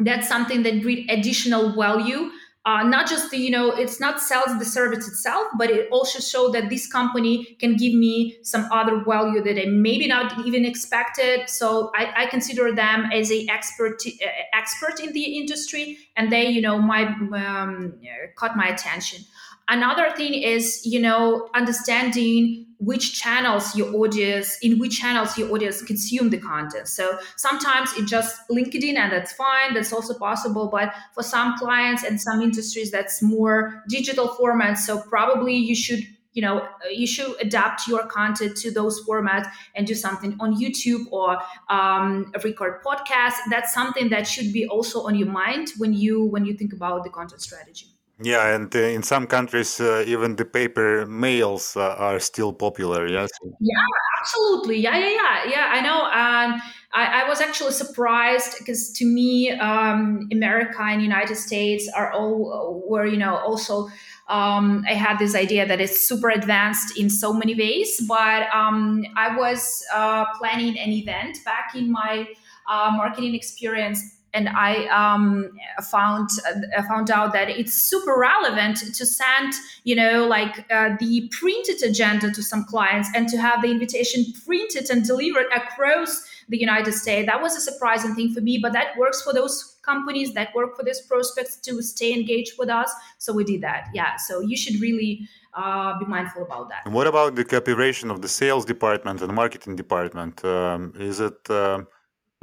that's 0.00 0.28
something 0.28 0.62
that 0.62 0.82
bring 0.82 1.08
additional 1.10 1.74
value 1.74 2.30
uh, 2.68 2.82
not 2.82 3.08
just 3.08 3.32
you 3.32 3.50
know 3.50 3.70
it's 3.70 3.98
not 3.98 4.20
sells 4.20 4.58
the 4.58 4.64
service 4.64 5.08
itself 5.08 5.46
but 5.56 5.70
it 5.70 5.88
also 5.90 6.18
show 6.18 6.50
that 6.50 6.68
this 6.68 6.86
company 6.86 7.56
can 7.60 7.76
give 7.76 7.94
me 7.94 8.36
some 8.42 8.68
other 8.70 9.02
value 9.04 9.42
that 9.42 9.58
i 9.60 9.64
maybe 9.66 10.06
not 10.06 10.46
even 10.46 10.64
expected. 10.64 11.48
So 11.48 11.90
i, 11.94 12.24
I 12.24 12.26
consider 12.26 12.72
them 12.72 13.08
as 13.12 13.32
a 13.32 13.46
expert 13.48 14.02
uh, 14.06 14.26
expert 14.52 15.00
in 15.00 15.12
the 15.12 15.38
industry 15.38 15.98
and 16.16 16.30
they 16.30 16.46
you 16.48 16.60
know 16.60 16.78
might 16.78 17.08
um, 17.32 17.94
caught 18.36 18.56
my 18.56 18.66
attention 18.66 19.24
another 19.68 20.10
thing 20.16 20.34
is 20.34 20.80
you 20.84 21.00
know 21.00 21.48
understanding 21.54 22.66
which 22.80 23.20
channels 23.20 23.74
your 23.74 23.92
audience 23.96 24.56
in 24.62 24.78
which 24.78 25.00
channels 25.00 25.36
your 25.36 25.50
audience 25.50 25.82
consume 25.82 26.30
the 26.30 26.38
content. 26.38 26.86
So 26.86 27.18
sometimes 27.36 27.92
it 27.96 28.06
just 28.06 28.40
linkedin 28.48 28.96
and 28.96 29.12
that's 29.12 29.32
fine 29.32 29.74
that's 29.74 29.92
also 29.92 30.16
possible 30.16 30.68
but 30.70 30.94
for 31.12 31.22
some 31.24 31.58
clients 31.58 32.04
and 32.04 32.20
some 32.20 32.40
industries 32.40 32.90
that's 32.92 33.20
more 33.20 33.82
digital 33.88 34.28
formats. 34.28 34.78
So 34.78 35.00
probably 35.02 35.56
you 35.56 35.74
should 35.74 36.04
you 36.34 36.42
know 36.42 36.68
you 36.88 37.06
should 37.06 37.34
adapt 37.40 37.88
your 37.88 38.06
content 38.06 38.56
to 38.58 38.70
those 38.70 39.04
formats 39.04 39.50
and 39.74 39.88
do 39.88 39.94
something 39.94 40.36
on 40.38 40.54
youtube 40.54 41.10
or 41.10 41.38
um, 41.68 42.30
record 42.44 42.80
podcast 42.84 43.34
that's 43.50 43.72
something 43.72 44.10
that 44.10 44.24
should 44.24 44.52
be 44.52 44.64
also 44.68 45.00
on 45.00 45.16
your 45.16 45.26
mind 45.26 45.72
when 45.78 45.92
you 45.94 46.26
when 46.26 46.44
you 46.44 46.54
think 46.54 46.72
about 46.72 47.02
the 47.02 47.10
content 47.10 47.40
strategy 47.40 47.97
yeah, 48.20 48.54
and 48.54 48.74
uh, 48.74 48.78
in 48.78 49.02
some 49.02 49.26
countries, 49.26 49.80
uh, 49.80 50.04
even 50.06 50.36
the 50.36 50.44
paper 50.44 51.06
mails 51.06 51.76
uh, 51.76 51.94
are 51.98 52.18
still 52.18 52.52
popular. 52.52 53.06
Yes. 53.06 53.30
Yeah, 53.60 53.76
absolutely. 54.20 54.78
Yeah, 54.78 54.96
yeah, 54.98 55.10
yeah, 55.10 55.50
yeah. 55.50 55.68
I 55.70 55.80
know. 55.80 56.08
and 56.12 56.60
I, 56.94 57.22
I 57.22 57.28
was 57.28 57.40
actually 57.40 57.72
surprised 57.72 58.58
because 58.58 58.92
to 58.94 59.04
me, 59.04 59.50
um, 59.52 60.28
America 60.32 60.82
and 60.82 61.02
United 61.02 61.36
States 61.36 61.88
are 61.94 62.12
all 62.12 62.82
were 62.88 63.06
you 63.06 63.18
know 63.18 63.36
also. 63.36 63.88
Um, 64.28 64.84
I 64.86 64.92
had 64.92 65.18
this 65.18 65.34
idea 65.34 65.66
that 65.66 65.80
it's 65.80 66.06
super 66.06 66.28
advanced 66.28 66.98
in 66.98 67.08
so 67.08 67.32
many 67.32 67.54
ways, 67.54 67.98
but 68.06 68.46
um, 68.54 69.06
I 69.16 69.34
was 69.34 69.82
uh, 69.94 70.26
planning 70.38 70.78
an 70.78 70.90
event 70.90 71.38
back 71.46 71.74
in 71.74 71.90
my 71.90 72.28
uh, 72.68 72.92
marketing 72.94 73.34
experience 73.34 74.17
and 74.38 74.48
I 74.48 74.72
um, 75.02 75.50
found 75.90 76.28
uh, 76.76 76.82
found 76.92 77.10
out 77.10 77.32
that 77.32 77.48
it's 77.60 77.74
super 77.74 78.14
relevant 78.16 78.76
to 78.98 79.04
send 79.04 79.52
you 79.84 79.96
know 80.00 80.26
like 80.36 80.54
uh, 80.70 80.90
the 81.02 81.28
printed 81.40 81.82
agenda 81.90 82.30
to 82.36 82.42
some 82.50 82.62
clients 82.72 83.08
and 83.16 83.28
to 83.32 83.36
have 83.46 83.58
the 83.64 83.70
invitation 83.76 84.20
printed 84.46 84.84
and 84.92 85.00
delivered 85.12 85.48
across 85.60 86.12
the 86.52 86.58
United 86.58 86.94
States. 87.02 87.26
That 87.32 87.40
was 87.46 87.54
a 87.56 87.60
surprising 87.70 88.14
thing 88.14 88.32
for 88.34 88.42
me, 88.48 88.54
but 88.64 88.72
that 88.78 88.88
works 89.02 89.20
for 89.26 89.32
those 89.40 89.54
companies 89.90 90.28
that 90.38 90.48
work 90.58 90.70
for 90.76 90.84
these 90.88 91.00
prospects 91.10 91.54
to 91.66 91.72
stay 91.94 92.10
engaged 92.20 92.54
with 92.60 92.70
us. 92.82 92.90
So 93.24 93.28
we 93.38 93.44
did 93.52 93.60
that. 93.68 93.82
Yeah. 93.98 94.12
So 94.26 94.34
you 94.50 94.56
should 94.62 94.76
really 94.86 95.12
uh, 95.60 95.98
be 95.98 96.06
mindful 96.16 96.42
about 96.48 96.64
that. 96.70 96.80
And 96.86 96.94
what 96.98 97.06
about 97.14 97.30
the 97.38 97.44
cooperation 97.52 98.06
of 98.14 98.18
the 98.24 98.30
sales 98.40 98.64
department 98.64 99.18
and 99.22 99.30
marketing 99.42 99.76
department? 99.76 100.34
Um, 100.44 100.80
is 101.10 101.16
it 101.28 101.40
uh, 101.50 101.78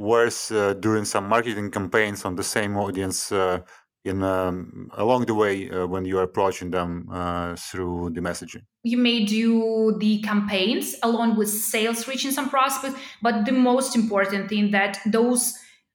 worth 0.00 0.52
uh, 0.52 0.74
doing 0.74 1.04
some 1.04 1.28
marketing 1.28 1.70
campaigns 1.70 2.24
on 2.24 2.36
the 2.36 2.42
same 2.42 2.76
audience 2.76 3.32
uh, 3.32 3.60
in 4.04 4.22
um, 4.22 4.88
along 4.94 5.26
the 5.26 5.34
way 5.34 5.68
uh, 5.70 5.86
when 5.86 6.04
you 6.04 6.18
are 6.18 6.22
approaching 6.22 6.70
them 6.70 7.08
uh, 7.10 7.56
through 7.56 8.10
the 8.10 8.20
messaging. 8.20 8.62
You 8.84 8.98
may 8.98 9.24
do 9.24 9.96
the 9.98 10.20
campaigns 10.22 10.94
along 11.02 11.36
with 11.36 11.48
sales 11.48 12.06
reaching 12.06 12.30
some 12.30 12.48
prospects 12.48 12.98
but 13.20 13.44
the 13.44 13.52
most 13.52 13.96
important 13.96 14.48
thing 14.48 14.70
that 14.70 14.98
those 15.06 15.54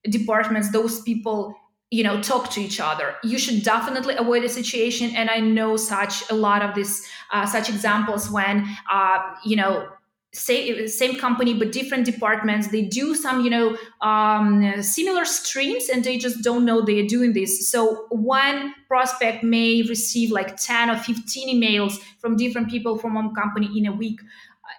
departments 0.10 0.72
those 0.72 1.02
people 1.02 1.56
you 1.90 2.04
know 2.04 2.22
talk 2.22 2.50
to 2.52 2.62
each 2.62 2.80
other. 2.80 3.16
You 3.24 3.38
should 3.38 3.64
definitely 3.64 4.16
avoid 4.16 4.44
a 4.44 4.50
situation 4.50 5.16
and 5.16 5.30
i 5.30 5.40
know 5.40 5.78
such 5.78 6.30
a 6.30 6.36
lot 6.36 6.62
of 6.62 6.74
this 6.74 7.06
uh, 7.32 7.46
such 7.46 7.70
examples 7.70 8.30
when 8.30 8.68
uh, 8.90 9.20
you 9.46 9.56
know 9.56 9.88
say 10.34 10.88
same 10.88 11.16
company 11.18 11.54
but 11.54 11.72
different 11.72 12.06
departments. 12.06 12.70
They 12.70 12.84
do 12.84 13.16
some 13.16 13.42
you 13.42 13.50
know 13.50 13.78
um, 14.02 14.82
similar 14.82 15.26
streams 15.26 15.90
and 15.90 16.04
they 16.04 16.18
just 16.18 16.44
don't 16.44 16.66
know 16.66 16.82
they're 16.82 17.08
doing 17.08 17.34
this. 17.34 17.70
So 17.70 18.06
one 18.10 18.74
prospect 18.88 19.44
may 19.44 19.84
receive 19.84 20.32
like 20.32 20.58
10 20.58 20.90
or 20.90 20.98
15 20.98 21.62
emails 21.62 22.00
from 22.20 22.38
different 22.38 22.70
people 22.70 22.98
from 22.98 23.16
one 23.16 23.34
company 23.36 23.70
in 23.78 23.86
a 23.86 23.92
week. 23.92 24.20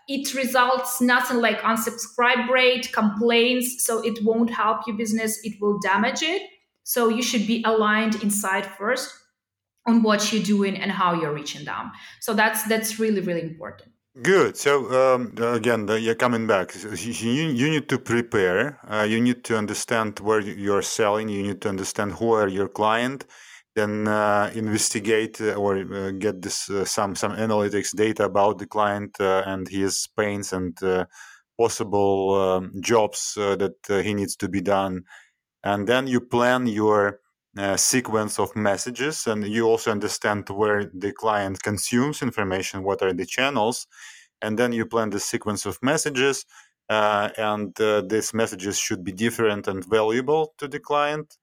It 0.08 0.34
results 0.34 1.00
nothing 1.00 1.38
like 1.38 1.60
unsubscribe 1.60 2.48
rate 2.48 2.92
complaints 2.92 3.84
so 3.84 4.02
it 4.02 4.24
won't 4.24 4.50
help 4.50 4.86
your 4.86 4.96
business. 4.96 5.38
It 5.44 5.60
will 5.60 5.78
damage 5.80 6.22
it. 6.22 6.42
So 6.84 7.08
you 7.08 7.22
should 7.22 7.46
be 7.46 7.62
aligned 7.64 8.22
inside 8.22 8.66
first 8.66 9.14
on 9.86 10.02
what 10.02 10.32
you're 10.32 10.42
doing 10.42 10.76
and 10.76 10.90
how 10.90 11.20
you're 11.20 11.32
reaching 11.32 11.64
them 11.64 11.90
so 12.20 12.34
that's 12.34 12.62
that's 12.64 12.98
really 12.98 13.20
really 13.20 13.42
important 13.42 13.88
Good. 14.20 14.58
So 14.58 15.14
um, 15.14 15.32
again, 15.38 15.86
the, 15.86 15.98
you're 15.98 16.14
coming 16.14 16.46
back. 16.46 16.74
You, 16.74 16.92
you 16.92 17.70
need 17.70 17.88
to 17.88 17.98
prepare. 17.98 18.78
Uh, 18.86 19.04
you 19.04 19.20
need 19.20 19.42
to 19.44 19.56
understand 19.56 20.20
where 20.20 20.40
you're 20.40 20.82
selling. 20.82 21.30
You 21.30 21.42
need 21.42 21.62
to 21.62 21.70
understand 21.70 22.12
who 22.12 22.32
are 22.32 22.48
your 22.48 22.68
client. 22.68 23.24
Then 23.74 24.06
uh, 24.06 24.50
investigate 24.54 25.40
uh, 25.40 25.54
or 25.54 25.78
uh, 25.78 26.10
get 26.10 26.42
this 26.42 26.68
uh, 26.68 26.84
some 26.84 27.16
some 27.16 27.32
analytics 27.32 27.96
data 27.96 28.24
about 28.24 28.58
the 28.58 28.66
client 28.66 29.16
uh, 29.18 29.44
and 29.46 29.66
his 29.66 30.08
pains 30.14 30.52
and 30.52 30.76
possible 31.58 32.34
um, 32.34 32.72
jobs 32.82 33.34
that 33.36 33.76
he 34.04 34.12
needs 34.12 34.36
to 34.36 34.48
be 34.48 34.60
done. 34.60 35.04
And 35.64 35.88
then 35.88 36.06
you 36.06 36.20
plan 36.20 36.66
your 36.66 37.20
sequence 37.76 38.38
of 38.38 38.54
messages 38.56 39.26
and 39.26 39.46
you 39.46 39.66
also 39.66 39.90
understand 39.90 40.48
where 40.48 40.84
the 40.94 41.12
client 41.12 41.62
consumes 41.62 42.22
information 42.22 42.82
what 42.82 43.02
are 43.02 43.12
the 43.12 43.26
channels 43.26 43.86
and 44.40 44.58
then 44.58 44.72
you 44.72 44.86
plan 44.86 45.10
the 45.10 45.20
sequence 45.20 45.66
of 45.66 45.78
messages 45.82 46.44
uh, 46.88 47.30
and 47.38 47.80
uh, 47.80 48.02
these 48.02 48.34
messages 48.34 48.78
should 48.78 49.04
be 49.04 49.12
different 49.12 49.68
and 49.68 49.84
valuable 49.84 50.54
to 50.58 50.68
the 50.68 50.80
client 50.80 51.36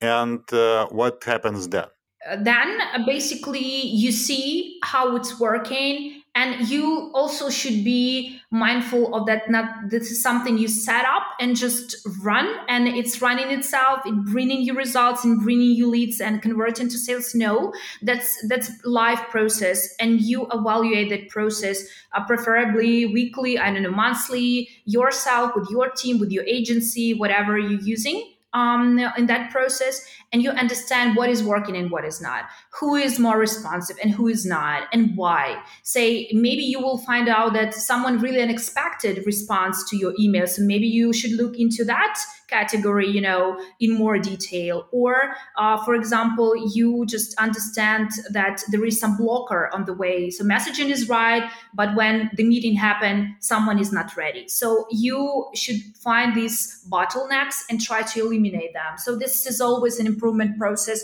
And 0.00 0.42
uh, 0.52 0.88
what 0.90 1.24
happens 1.24 1.68
then? 1.68 1.86
Uh, 2.28 2.36
then 2.42 2.80
uh, 2.80 3.04
basically 3.06 3.86
you 3.86 4.12
see 4.12 4.78
how 4.82 5.16
it's 5.16 5.38
working 5.40 6.17
and 6.38 6.68
you 6.68 7.10
also 7.14 7.50
should 7.50 7.82
be 7.82 8.40
mindful 8.52 9.12
of 9.12 9.26
that 9.26 9.50
not 9.50 9.90
this 9.90 10.12
is 10.12 10.22
something 10.22 10.56
you 10.56 10.68
set 10.68 11.04
up 11.04 11.24
and 11.40 11.56
just 11.56 11.96
run 12.22 12.46
and 12.68 12.86
it's 12.86 13.20
running 13.20 13.50
itself 13.50 14.06
it 14.06 14.14
bringing 14.26 14.60
you 14.62 14.72
results 14.74 15.24
and 15.24 15.42
bringing 15.42 15.72
you 15.72 15.88
leads 15.90 16.20
and 16.20 16.40
converting 16.40 16.88
to 16.88 16.96
sales. 16.96 17.34
No 17.34 17.72
that's 18.02 18.30
that's 18.48 18.70
live 18.84 19.18
process 19.30 19.94
and 19.98 20.20
you 20.20 20.46
evaluate 20.52 21.10
that 21.10 21.28
process 21.28 21.84
uh, 22.12 22.24
preferably 22.24 23.06
weekly 23.06 23.58
i 23.58 23.72
don't 23.72 23.82
know 23.82 23.90
monthly 23.90 24.68
yourself 24.84 25.52
with 25.56 25.68
your 25.70 25.90
team 25.90 26.20
with 26.20 26.30
your 26.30 26.44
agency 26.44 27.14
whatever 27.14 27.58
you're 27.58 27.80
using 27.80 28.34
um, 28.54 28.98
in 29.16 29.26
that 29.26 29.50
process 29.50 30.06
and 30.32 30.42
you 30.42 30.50
understand 30.50 31.16
what 31.16 31.28
is 31.28 31.42
working 31.42 31.76
and 31.76 31.90
what 31.90 32.04
is 32.04 32.20
not 32.20 32.44
who 32.78 32.94
is 32.94 33.18
more 33.18 33.38
responsive 33.38 33.96
and 34.02 34.12
who 34.12 34.28
is 34.28 34.46
not 34.46 34.86
and 34.92 35.16
why. 35.16 35.60
Say 35.82 36.30
maybe 36.32 36.62
you 36.62 36.80
will 36.80 36.98
find 36.98 37.28
out 37.28 37.52
that 37.54 37.74
someone 37.74 38.20
really 38.20 38.40
unexpected 38.40 39.24
responds 39.26 39.88
to 39.90 39.96
your 39.96 40.14
email 40.18 40.46
so 40.46 40.62
maybe 40.62 40.86
you 40.86 41.12
should 41.12 41.32
look 41.32 41.58
into 41.58 41.84
that 41.84 42.18
category 42.46 43.06
you 43.06 43.20
know 43.20 43.60
in 43.80 43.94
more 43.94 44.18
detail. 44.18 44.86
Or 44.92 45.34
uh, 45.56 45.84
for 45.84 45.94
example 45.94 46.54
you 46.72 47.04
just 47.06 47.34
understand 47.38 48.10
that 48.30 48.62
there 48.70 48.84
is 48.84 49.00
some 49.00 49.16
blocker 49.16 49.70
on 49.74 49.84
the 49.84 49.94
way. 49.94 50.30
So 50.30 50.44
messaging 50.44 50.90
is 50.90 51.08
right 51.08 51.50
but 51.74 51.96
when 51.96 52.30
the 52.34 52.44
meeting 52.44 52.74
happen 52.74 53.36
someone 53.40 53.78
is 53.80 53.92
not 53.92 54.16
ready. 54.16 54.48
So 54.48 54.86
you 54.90 55.48
should 55.54 55.80
find 55.96 56.36
these 56.36 56.84
bottlenecks 56.88 57.56
and 57.68 57.80
try 57.80 58.02
to 58.02 58.20
eliminate 58.20 58.72
them. 58.72 58.98
So 58.98 59.16
this 59.16 59.46
is 59.46 59.60
always 59.60 59.98
an 59.98 60.06
improvement 60.06 60.58
process 60.58 61.02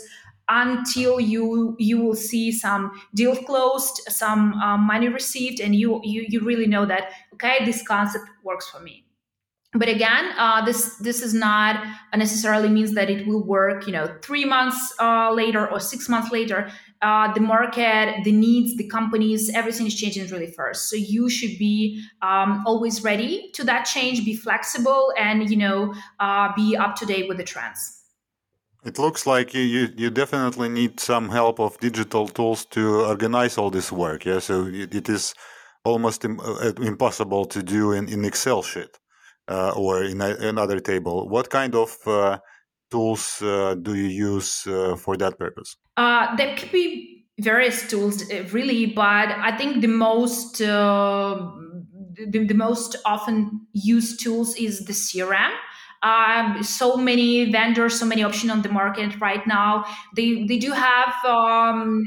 until 0.49 1.19
you 1.19 1.75
you 1.79 1.99
will 1.99 2.15
see 2.15 2.51
some 2.51 2.91
deal 3.15 3.35
closed 3.35 4.01
some 4.09 4.53
uh, 4.53 4.77
money 4.77 5.07
received 5.07 5.59
and 5.59 5.75
you, 5.75 5.99
you 6.03 6.25
you 6.27 6.39
really 6.41 6.67
know 6.67 6.85
that 6.85 7.11
okay 7.33 7.65
this 7.65 7.85
concept 7.87 8.25
works 8.43 8.69
for 8.69 8.79
me. 8.79 9.03
But 9.73 9.89
again 9.89 10.31
uh, 10.37 10.63
this 10.63 10.97
this 10.97 11.21
is 11.21 11.33
not 11.33 11.83
necessarily 12.15 12.69
means 12.69 12.93
that 12.93 13.09
it 13.09 13.27
will 13.27 13.43
work 13.43 13.87
you 13.87 13.93
know 13.93 14.07
three 14.21 14.45
months 14.45 14.93
uh, 14.99 15.31
later 15.33 15.69
or 15.69 15.79
six 15.79 16.07
months 16.07 16.31
later. 16.31 16.69
Uh, 17.01 17.33
the 17.33 17.41
market 17.41 18.23
the 18.23 18.31
needs 18.31 18.77
the 18.77 18.87
companies 18.87 19.49
everything 19.53 19.87
is 19.87 19.95
changing 19.95 20.27
really 20.29 20.47
fast. 20.47 20.89
So 20.89 20.95
you 20.95 21.27
should 21.29 21.57
be 21.57 22.03
um, 22.21 22.63
always 22.67 23.03
ready 23.03 23.51
to 23.55 23.63
that 23.65 23.83
change 23.85 24.23
be 24.23 24.35
flexible 24.35 25.11
and 25.17 25.49
you 25.49 25.57
know 25.57 25.93
uh, 26.19 26.53
be 26.55 26.77
up 26.77 26.95
to 26.97 27.05
date 27.05 27.27
with 27.27 27.37
the 27.37 27.43
trends 27.43 28.04
it 28.85 28.99
looks 28.99 29.25
like 29.25 29.53
you, 29.53 29.61
you, 29.61 29.87
you 29.97 30.09
definitely 30.09 30.69
need 30.69 30.99
some 30.99 31.29
help 31.29 31.59
of 31.59 31.77
digital 31.79 32.27
tools 32.27 32.65
to 32.65 33.01
organize 33.05 33.57
all 33.57 33.69
this 33.69 33.91
work 33.91 34.25
yeah 34.25 34.39
so 34.39 34.65
it, 34.65 34.93
it 34.93 35.09
is 35.09 35.33
almost 35.83 36.25
Im- 36.25 36.39
uh, 36.39 36.73
impossible 36.81 37.45
to 37.45 37.63
do 37.63 37.91
in, 37.91 38.09
in 38.09 38.25
excel 38.25 38.61
sheet 38.61 38.97
uh, 39.47 39.71
or 39.75 40.03
in 40.03 40.21
a, 40.21 40.35
another 40.39 40.79
table. 40.79 41.29
What 41.29 41.49
kind 41.49 41.75
of 41.75 41.95
uh, 42.05 42.39
tools 42.91 43.41
uh, 43.41 43.75
do 43.75 43.95
you 43.95 44.07
use 44.07 44.67
uh, 44.67 44.95
for 44.95 45.15
that 45.17 45.37
purpose? 45.37 45.77
Uh, 45.97 46.35
there 46.35 46.55
could 46.57 46.71
be 46.71 47.25
various 47.39 47.87
tools, 47.87 48.29
uh, 48.31 48.43
really, 48.51 48.87
but 48.87 49.29
I 49.29 49.55
think 49.57 49.81
the 49.81 49.87
most 49.87 50.57
the, 50.57 52.45
the, 52.47 52.53
most 52.53 52.95
often 53.05 53.67
used 53.73 54.21
tools 54.21 54.55
is 54.55 54.85
the 54.85 54.93
CRM. 54.93 55.51
Um, 56.03 56.61
so 56.63 56.97
many 56.97 57.51
vendors, 57.51 57.99
so 57.99 58.05
many 58.05 58.23
options 58.23 58.51
on 58.51 58.61
the 58.61 58.69
market 58.69 59.19
right 59.19 59.45
now. 59.47 59.85
They 60.15 60.45
they 60.45 60.57
do 60.57 60.71
have 60.71 61.13
um, 61.25 62.05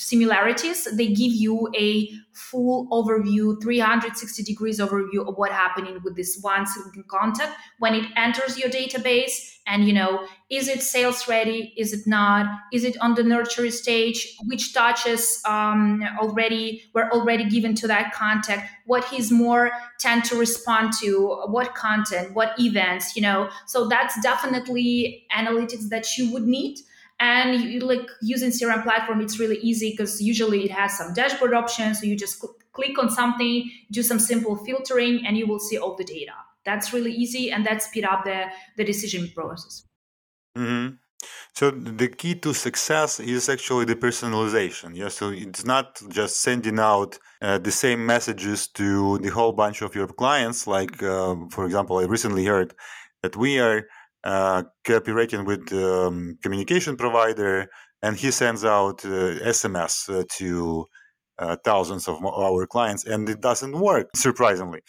similarities. 0.00 0.88
They 0.96 1.08
give 1.08 1.32
you 1.32 1.68
a 1.76 2.10
full 2.32 2.88
overview, 2.88 3.60
360 3.60 4.42
degrees 4.42 4.80
overview 4.80 5.28
of 5.28 5.36
what 5.36 5.52
happening 5.52 6.00
with 6.02 6.16
this 6.16 6.38
one 6.40 6.66
single 6.66 7.02
contact 7.08 7.52
when 7.78 7.94
it 7.94 8.06
enters 8.16 8.58
your 8.58 8.70
database. 8.70 9.56
And 9.66 9.86
you 9.86 9.92
know, 9.92 10.26
is 10.48 10.68
it 10.68 10.82
sales 10.82 11.28
ready? 11.28 11.74
Is 11.76 11.92
it 11.92 12.06
not? 12.06 12.46
Is 12.72 12.82
it 12.84 12.96
on 13.00 13.14
the 13.14 13.22
nurture 13.22 13.70
stage? 13.70 14.36
Which 14.46 14.72
touches 14.72 15.40
um, 15.46 16.02
already 16.18 16.82
were 16.94 17.12
already 17.12 17.48
given 17.48 17.74
to 17.76 17.86
that 17.88 18.12
contact? 18.12 18.70
What 18.86 19.04
he's 19.04 19.30
more 19.30 19.70
tend 19.98 20.24
to 20.24 20.36
respond 20.36 20.94
to? 21.02 21.42
What 21.46 21.74
content? 21.74 22.34
What 22.34 22.58
events? 22.58 23.14
You 23.14 23.22
know, 23.22 23.50
so 23.66 23.86
that's 23.86 24.20
definitely 24.22 25.26
analytics 25.36 25.88
that 25.90 26.16
you 26.16 26.32
would 26.32 26.46
need 26.46 26.78
and 27.20 27.60
you, 27.62 27.80
like 27.80 28.08
using 28.22 28.50
crm 28.50 28.82
platform 28.82 29.20
it's 29.20 29.38
really 29.38 29.58
easy 29.58 29.90
because 29.90 30.20
usually 30.20 30.64
it 30.64 30.70
has 30.70 30.96
some 30.96 31.12
dashboard 31.12 31.54
options. 31.54 32.00
So 32.00 32.06
you 32.06 32.16
just 32.16 32.40
cl- 32.40 32.56
click 32.72 32.98
on 32.98 33.10
something 33.10 33.70
do 33.92 34.02
some 34.02 34.18
simple 34.18 34.56
filtering 34.56 35.26
and 35.26 35.36
you 35.36 35.46
will 35.46 35.60
see 35.60 35.78
all 35.78 35.96
the 35.96 36.04
data. 36.04 36.32
That's 36.64 36.92
really 36.92 37.12
easy 37.12 37.50
and 37.52 37.64
that 37.66 37.82
speed 37.82 38.04
up 38.04 38.24
the, 38.24 38.46
the 38.76 38.84
decision 38.84 39.30
process. 39.34 39.84
Mm-hmm. 40.58 40.96
so 41.54 41.70
the 41.70 42.08
key 42.08 42.34
to 42.34 42.52
success 42.52 43.20
is 43.20 43.48
actually 43.48 43.84
the 43.84 43.94
personalization. 43.94 44.96
Yeah 44.96 45.08
so 45.08 45.30
it's 45.30 45.64
not 45.64 46.00
just 46.08 46.40
sending 46.40 46.80
out 46.80 47.18
uh, 47.42 47.58
the 47.58 47.70
same 47.70 48.04
messages 48.04 48.66
to 48.68 49.18
the 49.18 49.28
whole 49.28 49.52
bunch 49.52 49.82
of 49.82 49.94
your 49.94 50.08
clients 50.08 50.66
like 50.66 51.00
uh, 51.02 51.36
for 51.50 51.66
example 51.66 51.98
i 51.98 52.04
recently 52.04 52.44
heard 52.46 52.74
that 53.22 53.36
we 53.36 53.60
are 53.60 53.86
uh, 54.24 54.64
cooperating 54.84 55.44
with 55.44 55.68
the 55.68 56.06
um, 56.06 56.38
communication 56.42 56.96
provider, 56.96 57.68
and 58.02 58.16
he 58.16 58.30
sends 58.30 58.64
out 58.64 59.04
uh, 59.04 59.38
SMS 59.44 60.08
uh, 60.08 60.24
to 60.38 60.86
uh, 61.38 61.56
thousands 61.64 62.06
of 62.08 62.24
our 62.24 62.66
clients, 62.66 63.04
and 63.04 63.28
it 63.28 63.40
doesn't 63.40 63.78
work, 63.78 64.08
surprisingly. 64.14 64.80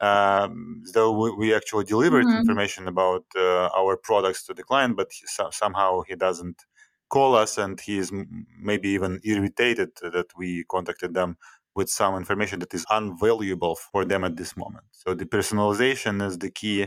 Um, 0.00 0.82
though 0.92 1.18
we, 1.18 1.30
we 1.32 1.54
actually 1.54 1.84
delivered 1.84 2.26
mm-hmm. 2.26 2.38
information 2.38 2.86
about 2.86 3.24
uh, 3.34 3.68
our 3.74 3.96
products 3.96 4.44
to 4.46 4.54
the 4.54 4.62
client, 4.62 4.96
but 4.96 5.08
he, 5.10 5.26
so, 5.26 5.48
somehow 5.50 6.02
he 6.06 6.14
doesn't 6.14 6.64
call 7.08 7.34
us, 7.34 7.58
and 7.58 7.80
he 7.80 7.98
is 7.98 8.12
maybe 8.60 8.90
even 8.90 9.20
irritated 9.24 9.90
that 10.02 10.26
we 10.36 10.64
contacted 10.68 11.14
them 11.14 11.36
with 11.76 11.90
some 11.90 12.16
information 12.16 12.58
that 12.60 12.72
is 12.74 12.84
unvaluable 12.86 13.76
for 13.76 14.04
them 14.04 14.24
at 14.24 14.36
this 14.36 14.56
moment. 14.56 14.84
So 14.92 15.14
the 15.14 15.26
personalization 15.26 16.26
is 16.26 16.38
the 16.38 16.50
key. 16.50 16.86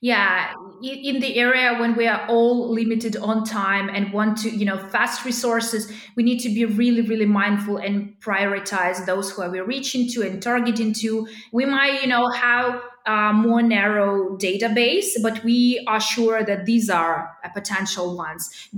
Yeah, 0.00 0.52
in 0.82 1.20
the 1.20 1.36
area 1.36 1.78
when 1.78 1.94
we 1.94 2.06
are 2.08 2.26
all 2.26 2.72
limited 2.72 3.16
on 3.18 3.44
time 3.44 3.90
and 3.90 4.12
want 4.12 4.38
to, 4.38 4.50
you 4.50 4.64
know, 4.64 4.78
fast 4.88 5.24
resources, 5.26 5.92
we 6.16 6.22
need 6.22 6.38
to 6.40 6.48
be 6.48 6.64
really, 6.64 7.02
really 7.02 7.26
mindful 7.26 7.76
and 7.76 8.14
prioritize 8.20 9.04
those 9.04 9.30
who 9.30 9.42
are 9.42 9.50
we 9.50 9.60
reaching 9.60 10.08
to 10.12 10.22
and 10.22 10.42
targeting 10.42 10.94
to. 10.94 11.28
We 11.52 11.66
might, 11.66 12.00
you 12.00 12.08
know, 12.08 12.28
have 12.30 12.80
a 13.06 13.32
more 13.32 13.62
narrow 13.62 14.36
database, 14.36 15.08
but 15.22 15.42
we 15.44 15.84
are 15.86 16.00
sure 16.00 16.44
that 16.44 16.66
these 16.66 16.90
are 16.90 17.36
potential 17.54 18.16
ones 18.16 18.68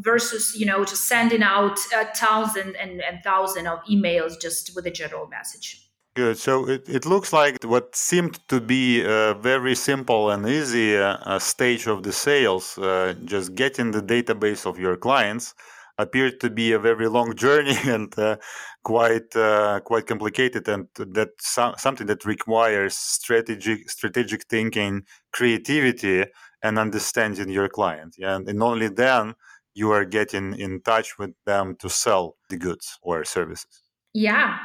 versus, 0.00 0.54
you 0.56 0.66
know, 0.66 0.84
just 0.84 1.04
sending 1.08 1.42
out 1.42 1.78
a 1.94 2.04
thousand 2.14 2.76
and, 2.76 3.02
and 3.02 3.22
thousand 3.22 3.66
of 3.66 3.80
emails 3.90 4.40
just 4.40 4.74
with 4.74 4.86
a 4.86 4.90
general 4.90 5.26
message. 5.26 5.82
Good. 6.14 6.38
So 6.38 6.66
it, 6.66 6.88
it 6.88 7.04
looks 7.04 7.34
like 7.34 7.62
what 7.64 7.94
seemed 7.94 8.38
to 8.48 8.58
be 8.58 9.02
a 9.02 9.34
very 9.34 9.74
simple 9.74 10.30
and 10.30 10.48
easy 10.48 10.96
uh, 10.96 11.38
stage 11.38 11.86
of 11.86 12.04
the 12.04 12.12
sales, 12.12 12.78
uh, 12.78 13.14
just 13.26 13.54
getting 13.54 13.90
the 13.90 14.00
database 14.00 14.64
of 14.64 14.78
your 14.78 14.96
clients, 14.96 15.54
appeared 15.98 16.40
to 16.40 16.50
be 16.50 16.72
a 16.72 16.78
very 16.78 17.08
long 17.08 17.34
journey 17.34 17.76
and 17.84 18.16
uh, 18.18 18.36
quite 18.84 19.34
uh, 19.36 19.80
quite 19.80 20.06
complicated 20.06 20.68
and 20.68 20.88
that 20.96 21.30
so- 21.38 21.74
something 21.78 22.06
that 22.06 22.24
requires 22.24 22.96
strategic 22.96 23.90
strategic 23.90 24.44
thinking 24.44 25.02
creativity 25.32 26.24
and 26.62 26.78
understanding 26.78 27.48
your 27.48 27.68
client 27.68 28.16
and, 28.18 28.48
and 28.48 28.62
only 28.62 28.88
then 28.88 29.34
you 29.74 29.90
are 29.90 30.04
getting 30.04 30.58
in 30.58 30.80
touch 30.80 31.18
with 31.18 31.32
them 31.44 31.76
to 31.76 31.88
sell 31.90 32.36
the 32.48 32.56
goods 32.56 32.98
or 33.02 33.24
services. 33.24 33.82
Yeah 34.14 34.58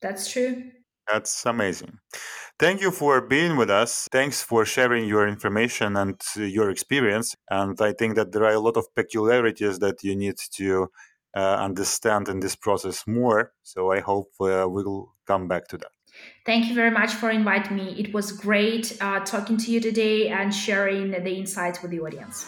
that's 0.00 0.30
true 0.30 0.70
that's 1.10 1.46
amazing. 1.46 1.98
Thank 2.58 2.80
you 2.80 2.90
for 2.90 3.20
being 3.20 3.56
with 3.56 3.70
us. 3.70 4.08
Thanks 4.10 4.42
for 4.42 4.64
sharing 4.64 5.06
your 5.06 5.28
information 5.28 5.96
and 5.96 6.20
your 6.34 6.70
experience. 6.70 7.36
And 7.48 7.80
I 7.80 7.92
think 7.92 8.16
that 8.16 8.32
there 8.32 8.44
are 8.44 8.54
a 8.54 8.60
lot 8.60 8.76
of 8.76 8.92
peculiarities 8.94 9.78
that 9.78 10.02
you 10.02 10.16
need 10.16 10.36
to 10.56 10.88
uh, 11.36 11.56
understand 11.60 12.28
in 12.28 12.40
this 12.40 12.56
process 12.56 13.06
more. 13.06 13.52
So 13.62 13.92
I 13.92 14.00
hope 14.00 14.30
uh, 14.40 14.66
we'll 14.68 15.14
come 15.26 15.46
back 15.46 15.68
to 15.68 15.78
that. 15.78 15.92
Thank 16.44 16.68
you 16.68 16.74
very 16.74 16.90
much 16.90 17.12
for 17.12 17.30
inviting 17.30 17.76
me. 17.76 17.94
It 17.98 18.12
was 18.12 18.32
great 18.32 18.96
uh, 19.00 19.20
talking 19.20 19.56
to 19.58 19.70
you 19.70 19.80
today 19.80 20.28
and 20.28 20.52
sharing 20.52 21.10
the 21.10 21.30
insights 21.30 21.80
with 21.82 21.92
the 21.92 22.00
audience. 22.00 22.46